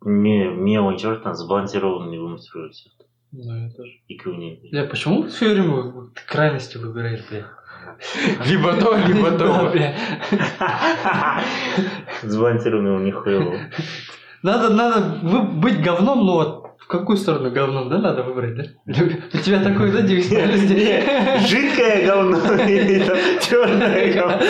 [0.07, 3.91] Мен мен ойымша братан сбалансированный сияқты Ну, я тоже.
[4.09, 7.45] екеуінен Я почему все время ты крайности выбираешь, бля?
[8.47, 9.71] Либо то, либо Да, то.
[9.73, 9.95] бля.
[12.23, 13.69] сбалансированный ол нихуя
[14.43, 15.01] Надо, надо
[15.63, 18.63] быть говном, но вот в какую сторону говном, да, надо выбрать, да?
[18.87, 20.29] У тебя такой, да, девиз
[21.49, 23.05] жидкое говно или
[23.41, 24.47] черное говно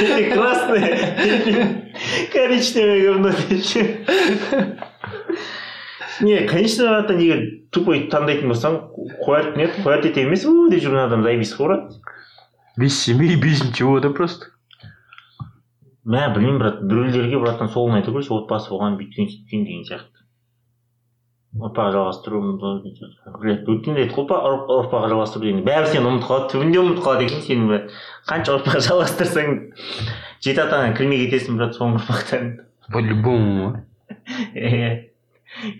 [0.00, 1.89] или красное
[2.32, 3.84] коричневое говно деші
[6.20, 8.78] не конечно братан егер тупой таңдайтын болсаң
[9.24, 11.92] қояр нет қояр ете емес у деп жүрген адам заебись қой брат
[12.76, 14.46] Без семьи, без ничего, да просто.
[16.10, 20.19] мә білмеймін брат біреулерге братан солын айта көрші отбасы болған бүйткен сөйткен деген сияқты
[21.58, 27.04] ұрпақ жалғастыру өткенде айттық қой ұрпақ ұрпақ жалғастыру деген бәрі сені ұмытып қалады түбінде ұмытып
[27.06, 27.80] қалады екен сені
[28.30, 29.56] қанша ұрпақ жалғастырсаң
[30.46, 32.52] жеті атаңа кірмей кетесің брат соңғы ұрпақтан.
[32.92, 33.72] По-любому.
[34.54, 35.10] Иә.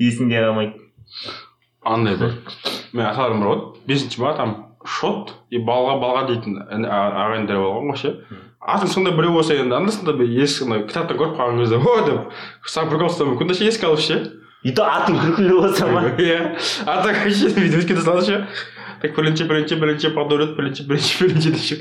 [0.02, 0.82] есіңде қалмайды.
[1.86, 2.34] Андай бір.
[2.92, 8.00] Мен аталарым бар ғой бесінші ма там шот и балға балға дейтін ағайындар болған ғой
[8.02, 8.14] ше.
[8.60, 11.96] Атың сондай біреу болса енді анда санда бір есік ана кітапта көріп қалған кезде о
[12.06, 12.36] деп.
[12.66, 14.20] Сам прикол ұстауы мүмкін да ше еске алып ше.
[14.62, 16.40] И то атың күлкілі болса ма иә
[16.84, 18.40] а так вообще бүйтіп өткенде салады ше
[19.00, 21.76] так пәленше пәленше пәленше подорет пәленше пәленше пәленше деп ше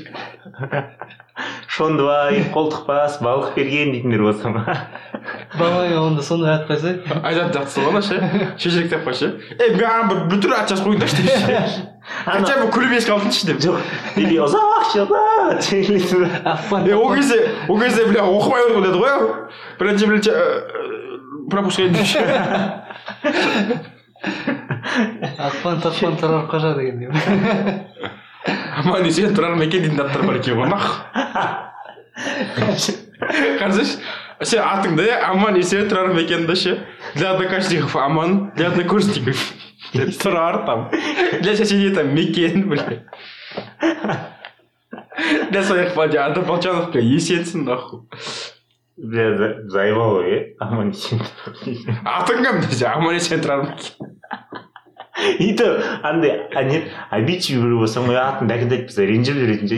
[1.68, 4.64] шондыбай қолтықпас балық берген дейтіндер болса ма
[5.58, 8.16] балаңа онда сондай ат қойса айтады жақсы ғой ана ше
[8.56, 11.60] шешелік кітапқа ше ей маған бір бүтін ат жазып қойыңдаршы деп ше
[12.24, 13.76] хотя бы күліп еске алсыншы деп жоқ
[14.16, 14.96] или ұзақ
[16.88, 19.14] е ол кезде ол кезде бля оқымай отыр деді ғой
[19.78, 21.09] пәленше пәленше
[21.50, 22.20] пропуск етіп ше
[25.40, 27.12] ақпан тапқан тұрар қожа деген
[28.80, 30.86] аман есен тұрар мекен дейтін аттар бар екен ғой нах
[33.60, 34.00] қарасайшы
[34.42, 36.76] сен атыңда иә аман есен тұрар мекенді ше
[37.14, 39.42] для однокашников аман для однокурсников
[39.92, 40.88] тұрар там
[41.42, 43.00] для соседей там мекен бля
[45.50, 48.00] для своих однополчанов бля есенсің нахуй
[49.00, 51.20] бля за- заебал ғой аман есен
[52.04, 54.08] атың кім десе аман есен тұрар мекен
[55.38, 55.66] и то
[56.02, 56.78] андай не
[57.10, 59.76] обидчивый біреу болсаң ғой атын дәкіді айтпаса ренжіп жүретін ше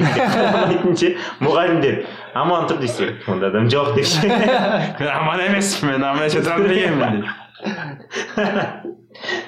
[1.01, 1.09] ше
[1.43, 2.03] мұғалімдер
[2.39, 7.23] аман тұр десе онда адам жоқ деп ше мен аман емеспін мен аман тұрар мекенмін
[7.23, 7.31] деп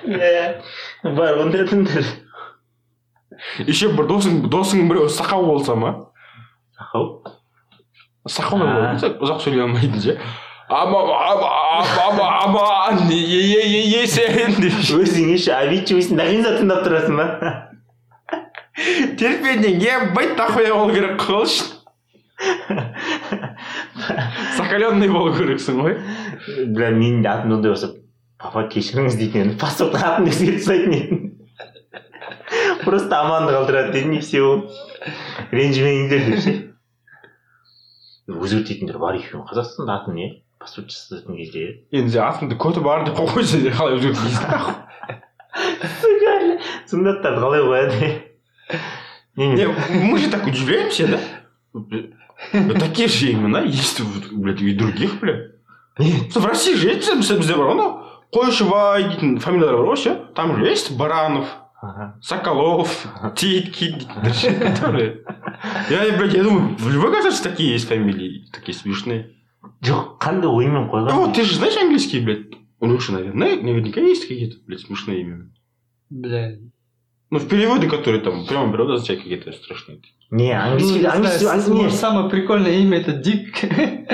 [0.06, 0.46] иә
[1.14, 2.04] бар ондай адамдар
[3.66, 5.94] еще бір досың досың біреу сақау болса ма
[6.78, 7.34] сақау
[8.24, 8.96] А.
[8.96, 10.18] болса ұзақ сөйлей алмайтын ше
[10.72, 11.10] аман
[12.08, 15.52] аман аман есен өзіңе ше
[15.92, 17.26] конца тыңдап тұрасың ба
[19.20, 21.74] терпениең ебать нахуя болу керек қой ол үшін
[24.56, 25.98] закаленный болу керексің ғой
[26.74, 27.92] бля менің де атым ондай болса
[28.40, 31.18] папа кешіріңіз дейтін едім паспорттың атын өзгертіп тастайтын едім
[32.84, 34.40] просто аманды қалдырады дедім и все
[35.52, 36.54] ренжімеңіздер деп ше
[38.28, 40.28] өзгертетіндер бар екен қазақстанда атын иә
[40.60, 44.44] паспорт жасататын кезде енді атыңды көті бар деп қойып қойса қалай өзгертпейсің
[46.90, 48.12] сундаттарды қалай қояды не
[49.36, 51.18] Не, не мы же так удивляемся, да?
[52.78, 54.00] Такие же имена есть,
[54.32, 55.16] блядь, и других.
[56.30, 57.90] Что в России же есть бізде бізде бар ғой анау
[58.34, 61.46] қойшыбай дейтін фамилиялар бар ғой ше там же есть баранов
[61.85, 62.18] Ага.
[62.22, 62.89] соколов
[63.37, 63.95] титки
[65.91, 69.30] я блядь я думаю в любой государстве такие есть фамилии такие смешные.
[69.82, 72.47] Жоқ қандай оймен ну қойған вот ты же знаешь английский блядь?
[72.80, 75.45] У них же наверное наверняка есть какие-то блядь смешные имена.
[76.11, 76.57] Бля.
[77.30, 80.01] Ну в переводе которые там прямо перевод означают какие-то страшные.
[80.30, 83.62] Не Ну, английский не знаю, английский с- ан- не, может, самое прикольное имя это Дик.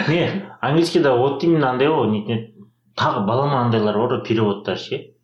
[0.09, 2.55] не английскийда вот именно андай ғой не не-
[2.97, 5.15] тағы балама андайлар бар ғой переводтар ше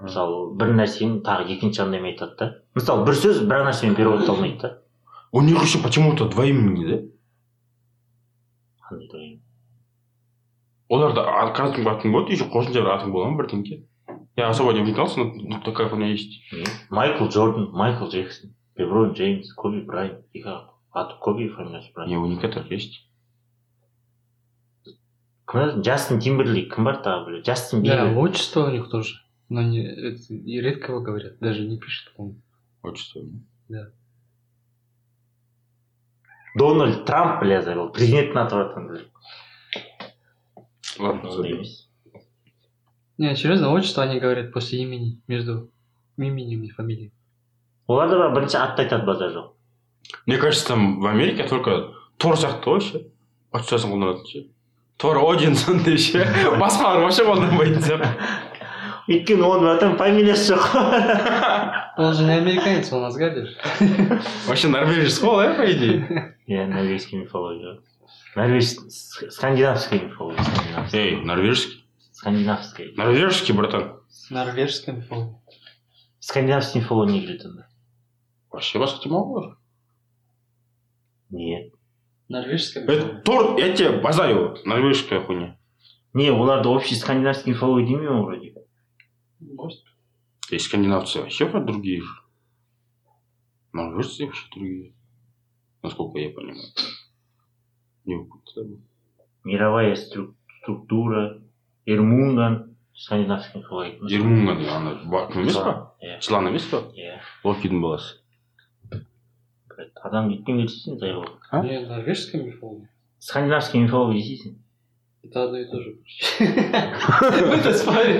[0.00, 2.48] мысалы бір нәрсені тағы екінші андаймен айтады да.
[2.78, 4.78] Мысалы бір сөз бір нәрсемен переводталмайды да?
[5.32, 6.98] У них еще почему-то два имени да?
[8.88, 9.40] Қандай деген
[10.88, 11.24] оларда
[11.56, 13.82] каждый атың болады еще қосымша бір атың болған бірдеңке?
[14.36, 16.40] Я особо не вникался но такая хуйня есть.
[16.90, 20.24] Майкл джордан майкл джексон леброн джеймс коби брайант.
[20.32, 20.54] Екі
[20.92, 23.04] аты коби фамилиясы брайант не у некоторых есть.
[25.50, 25.80] Кім еді?
[25.82, 28.18] джастин тимберлейк кім бар тағы бля джастин Да, бибер.
[28.18, 29.16] отчество у них тоже.
[29.49, 32.41] Но не, это, и редко его говорят, даже не пишут, по-моему.
[32.83, 33.21] отчество
[36.55, 38.99] дональд трамп бля забыл президенттің аты бар там бля
[40.99, 41.55] ладно ондай sorry.
[41.55, 41.89] емес
[43.17, 45.71] Не, серьезно, отчество они говорят после имени, между
[46.17, 47.11] именем и фамилией.
[47.87, 49.49] оларда бар бірінші атты айтады базар жоқ
[50.25, 53.07] мне кажется там в Америке только тор сияқты ғой ше
[53.51, 54.47] отчествосын қолданатын ше
[54.97, 56.21] тор одинсон деші
[56.59, 58.07] басқалар вообще қолданбайтын сияқты
[59.07, 60.65] өйткені оның братан фамилиясы жоқ
[61.97, 63.49] Он же не американец, он Асгардер.
[64.47, 67.79] вообще норвежец қой ол иә по идее иә норвежский мифология
[68.35, 75.39] норвеж с- скандинавская мифология скандинавская эй норвежский скандинавская норвежский братан Норвежская мифология.
[76.19, 77.67] скандинавский мифология не кіреді онда
[78.51, 79.55] вообще басқа тема ғой
[81.29, 81.73] нет
[82.29, 83.21] Норвежская это мифология.
[83.21, 85.57] тор я тебе базарю норвежская хуйня
[86.13, 88.53] не оларды общий скандинавский мифология демей ма вроде
[89.40, 89.84] Может.
[90.50, 92.08] и скандинавцы вообще про другие же.
[93.72, 94.94] Норвежцы вообще другие.
[95.82, 96.62] Насколько я понимаю.
[98.04, 98.80] Не упомню.
[99.44, 101.40] мировая стру- структура.
[101.86, 103.98] Эрмунган скандинавский мифология.
[104.18, 108.20] Ермунган ана ба- кім емес па иә жылан емес па иә локидің баласы
[110.02, 111.62] адам кеткен дейсің тайғақ А?
[111.62, 112.90] Не, норвежская мифология.
[113.18, 114.54] скандинавский мифология дейсің
[115.30, 115.96] Это одно и то же.
[116.40, 118.16] Мы-то спорим.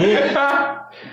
[0.00, 0.16] не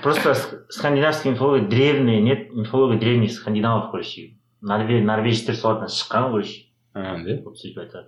[0.02, 7.18] просто ск- скандинавский мифология древняя нет мифология древних скандинавов короче норвежецтер салатынан шыққан короче А,
[7.18, 7.42] да?
[7.44, 8.08] вот сөйтіп айтады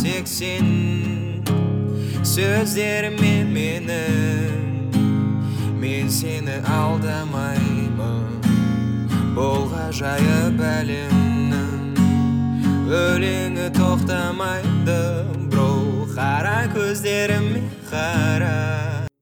[0.00, 1.42] тек сен
[2.22, 4.92] сөздеріме менің.
[5.80, 8.40] Мен сені алдамаймын.
[9.36, 11.98] Бұл ғажайып әлемнің.
[12.90, 14.98] Өлеңі тоқтамайды.
[16.16, 17.60] Қара көздеріме
[17.90, 18.95] қара